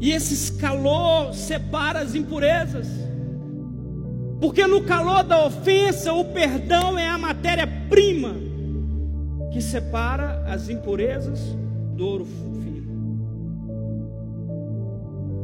E 0.03 0.13
esse 0.13 0.53
calor 0.59 1.33
separa 1.33 2.01
as 2.01 2.15
impurezas. 2.15 2.89
Porque 4.39 4.67
no 4.67 4.83
calor 4.83 5.23
da 5.23 5.47
ofensa, 5.47 6.13
o 6.13 6.27
perdão 6.27 6.99
é 6.99 7.09
a 7.09 7.17
matéria-prima 7.17 8.53
que 9.55 9.63
separa 9.63 10.43
as 10.49 10.69
impurezas 10.69 11.39
do 11.95 12.05
ouro 12.05 12.25
fino. 12.25 12.75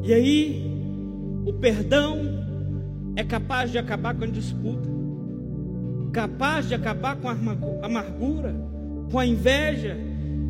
E 0.03 0.13
aí, 0.13 1.43
o 1.47 1.53
perdão 1.53 2.19
é 3.15 3.23
capaz 3.23 3.71
de 3.71 3.79
acabar 3.79 4.13
com 4.17 4.25
a 4.25 4.27
disputa, 4.27 4.89
capaz 6.13 6.67
de 6.67 6.75
acabar 6.75 7.15
com 7.15 7.29
a 7.29 7.37
amargura, 7.85 8.53
com 9.13 9.17
a 9.17 9.25
inveja 9.25 9.97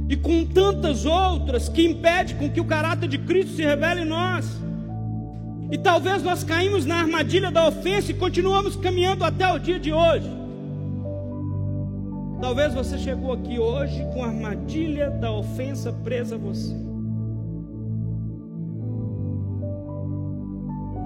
e 0.09 0.17
com 0.17 0.43
tantas 0.47 1.05
outras 1.05 1.69
que 1.69 1.87
impedem 1.87 2.37
com 2.37 2.49
que 2.49 2.63
o 2.63 2.65
caráter 2.65 3.11
de 3.11 3.19
Cristo 3.19 3.57
se 3.57 3.63
revele 3.63 4.01
em 4.01 4.07
nós. 4.07 4.59
E 5.71 5.77
talvez 5.77 6.23
nós 6.23 6.43
caímos 6.43 6.87
na 6.87 7.01
armadilha 7.01 7.51
da 7.51 7.69
ofensa 7.69 8.11
e 8.11 8.15
continuamos 8.15 8.75
caminhando 8.75 9.23
até 9.23 9.53
o 9.53 9.59
dia 9.59 9.79
de 9.79 9.93
hoje. 9.93 10.40
Talvez 12.41 12.73
você 12.75 12.97
chegou 12.99 13.33
aqui 13.33 13.59
hoje 13.59 14.07
com 14.13 14.25
a 14.25 14.29
armadilha 14.29 15.11
da 15.11 15.31
ofensa 15.31 15.93
presa 15.93 16.37
a 16.37 16.39
você. 16.39 16.75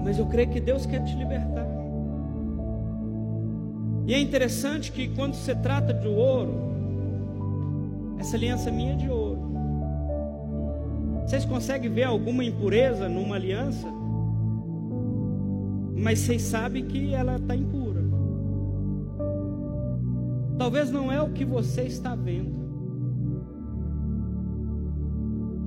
Mas 0.03 0.17
eu 0.17 0.25
creio 0.27 0.49
que 0.49 0.59
Deus 0.59 0.85
quer 0.85 1.03
te 1.03 1.15
libertar. 1.15 1.67
E 4.07 4.13
é 4.13 4.19
interessante 4.19 4.91
que 4.91 5.07
quando 5.09 5.33
se 5.33 5.53
trata 5.55 5.93
de 5.93 6.07
ouro, 6.07 6.53
essa 8.19 8.37
aliança 8.37 8.71
minha 8.71 8.93
é 8.93 8.95
de 8.95 9.09
ouro. 9.09 9.41
Vocês 11.25 11.43
conseguem 11.43 11.91
ver 11.91 12.03
alguma 12.03 12.43
impureza 12.43 13.09
numa 13.09 13.35
aliança? 13.35 13.87
mas 16.05 16.19
vocês 16.19 16.41
sabem 16.43 16.85
que 16.85 17.13
ela 17.13 17.37
está 17.37 17.55
impura. 17.55 17.84
Talvez 20.57 20.89
não 20.89 21.11
é 21.11 21.21
o 21.21 21.31
que 21.31 21.43
você 21.43 21.83
está 21.83 22.15
vendo, 22.15 22.53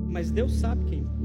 mas 0.08 0.30
Deus 0.30 0.54
sabe 0.54 0.84
quem 0.84 1.00
é 1.00 1.18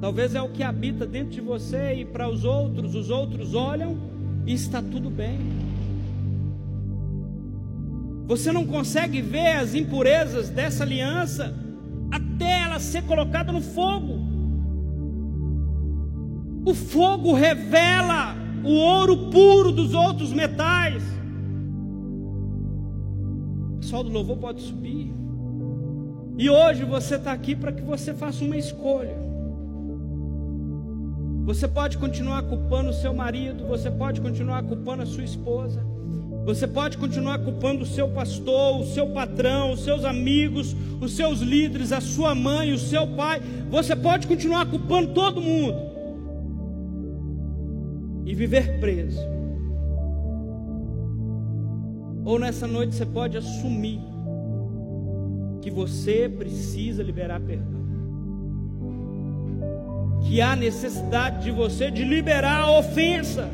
Talvez 0.00 0.34
é 0.34 0.40
o 0.40 0.48
que 0.48 0.62
habita 0.62 1.06
dentro 1.06 1.32
de 1.32 1.42
você 1.42 1.92
e 1.92 2.04
para 2.06 2.26
os 2.26 2.42
outros, 2.42 2.94
os 2.94 3.10
outros 3.10 3.54
olham 3.54 3.98
e 4.46 4.54
está 4.54 4.80
tudo 4.80 5.10
bem. 5.10 5.38
Você 8.26 8.50
não 8.50 8.64
consegue 8.64 9.20
ver 9.20 9.56
as 9.56 9.74
impurezas 9.74 10.48
dessa 10.48 10.84
aliança 10.84 11.54
até 12.10 12.62
ela 12.62 12.78
ser 12.78 13.02
colocada 13.02 13.52
no 13.52 13.60
fogo. 13.60 14.18
O 16.64 16.72
fogo 16.74 17.34
revela 17.34 18.34
o 18.64 18.72
ouro 18.72 19.30
puro 19.30 19.70
dos 19.70 19.92
outros 19.92 20.32
metais. 20.32 21.02
Pessoal 23.90 24.04
do 24.04 24.10
louvor 24.10 24.36
pode 24.36 24.62
subir. 24.62 25.12
E 26.38 26.48
hoje 26.48 26.84
você 26.84 27.16
está 27.16 27.32
aqui 27.32 27.56
para 27.56 27.72
que 27.72 27.82
você 27.82 28.14
faça 28.14 28.44
uma 28.44 28.56
escolha. 28.56 29.16
Você 31.44 31.66
pode 31.66 31.98
continuar 31.98 32.44
culpando 32.44 32.90
o 32.90 32.92
seu 32.92 33.12
marido, 33.12 33.66
você 33.66 33.90
pode 33.90 34.20
continuar 34.20 34.62
culpando 34.62 35.02
a 35.02 35.06
sua 35.06 35.24
esposa, 35.24 35.84
você 36.44 36.68
pode 36.68 36.98
continuar 36.98 37.40
culpando 37.40 37.82
o 37.82 37.86
seu 37.86 38.08
pastor, 38.10 38.80
o 38.80 38.86
seu 38.86 39.08
patrão, 39.08 39.72
os 39.72 39.80
seus 39.80 40.04
amigos, 40.04 40.72
os 41.00 41.16
seus 41.16 41.40
líderes, 41.40 41.90
a 41.90 42.00
sua 42.00 42.32
mãe, 42.32 42.72
o 42.72 42.78
seu 42.78 43.08
pai. 43.16 43.42
Você 43.72 43.96
pode 43.96 44.28
continuar 44.28 44.66
culpando 44.66 45.12
todo 45.12 45.42
mundo 45.42 45.76
e 48.24 48.36
viver 48.36 48.78
preso. 48.78 49.39
Ou 52.24 52.38
nessa 52.38 52.66
noite 52.66 52.94
você 52.94 53.06
pode 53.06 53.36
assumir 53.36 54.00
que 55.60 55.70
você 55.70 56.28
precisa 56.28 57.02
liberar 57.02 57.40
perdão. 57.40 57.80
Que 60.22 60.40
há 60.40 60.54
necessidade 60.54 61.44
de 61.44 61.50
você 61.50 61.90
de 61.90 62.04
liberar 62.04 62.60
a 62.60 62.78
ofensa. 62.78 63.48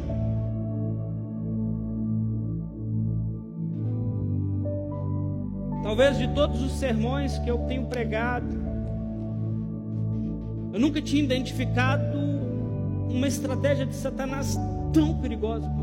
Talvez 5.83 6.19
de 6.19 6.27
todos 6.35 6.61
os 6.61 6.73
sermões 6.73 7.39
que 7.39 7.49
eu 7.49 7.59
tenho 7.59 7.87
pregado, 7.87 8.67
eu 10.73 10.81
nunca 10.81 11.01
tinha 11.01 11.23
identificado 11.23 12.19
uma 13.09 13.29
estratégia 13.29 13.87
de 13.87 13.95
Satanás 13.95 14.59
tão 14.93 15.15
perigosa. 15.21 15.76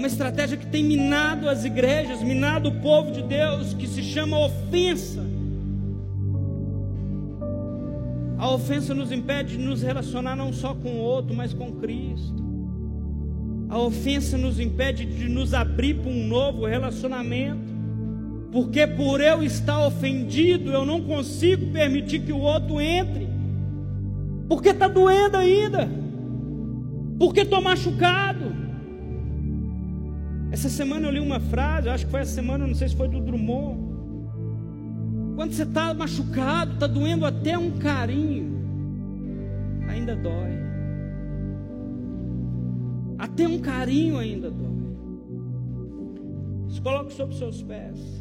Uma 0.00 0.06
estratégia 0.06 0.56
que 0.56 0.64
tem 0.64 0.82
minado 0.82 1.46
as 1.46 1.62
igrejas, 1.66 2.22
minado 2.22 2.70
o 2.70 2.80
povo 2.80 3.12
de 3.12 3.20
Deus, 3.20 3.74
que 3.74 3.86
se 3.86 4.02
chama 4.02 4.38
ofensa. 4.38 5.22
A 8.38 8.50
ofensa 8.50 8.94
nos 8.94 9.12
impede 9.12 9.58
de 9.58 9.62
nos 9.62 9.82
relacionar 9.82 10.34
não 10.34 10.54
só 10.54 10.72
com 10.72 10.88
o 10.88 11.00
outro, 11.00 11.36
mas 11.36 11.52
com 11.52 11.72
Cristo. 11.72 12.42
A 13.68 13.78
ofensa 13.78 14.38
nos 14.38 14.58
impede 14.58 15.04
de 15.04 15.28
nos 15.28 15.52
abrir 15.52 15.96
para 15.98 16.10
um 16.10 16.26
novo 16.26 16.64
relacionamento. 16.64 17.70
Porque 18.50 18.86
por 18.86 19.20
eu 19.20 19.42
estar 19.42 19.86
ofendido, 19.86 20.70
eu 20.70 20.86
não 20.86 21.02
consigo 21.02 21.70
permitir 21.72 22.20
que 22.20 22.32
o 22.32 22.40
outro 22.40 22.80
entre. 22.80 23.28
Porque 24.48 24.70
está 24.70 24.88
doendo 24.88 25.36
ainda. 25.36 25.86
Porque 27.18 27.40
estou 27.40 27.60
machucado. 27.60 28.59
Essa 30.50 30.68
semana 30.68 31.06
eu 31.06 31.12
li 31.12 31.20
uma 31.20 31.38
frase, 31.38 31.88
acho 31.88 32.04
que 32.06 32.10
foi 32.10 32.20
essa 32.20 32.32
semana, 32.32 32.66
não 32.66 32.74
sei 32.74 32.88
se 32.88 32.96
foi 32.96 33.08
do 33.08 33.20
Drummond. 33.20 33.90
Quando 35.36 35.52
você 35.52 35.62
está 35.62 35.94
machucado, 35.94 36.74
está 36.74 36.86
doendo 36.86 37.24
até 37.24 37.56
um 37.56 37.78
carinho, 37.78 38.60
ainda 39.88 40.16
dói. 40.16 40.58
Até 43.16 43.46
um 43.46 43.60
carinho 43.60 44.18
ainda 44.18 44.50
dói. 44.50 44.70
Se 46.68 46.80
coloque 46.80 47.12
sobre 47.12 47.36
seus 47.36 47.62
pés. 47.62 48.19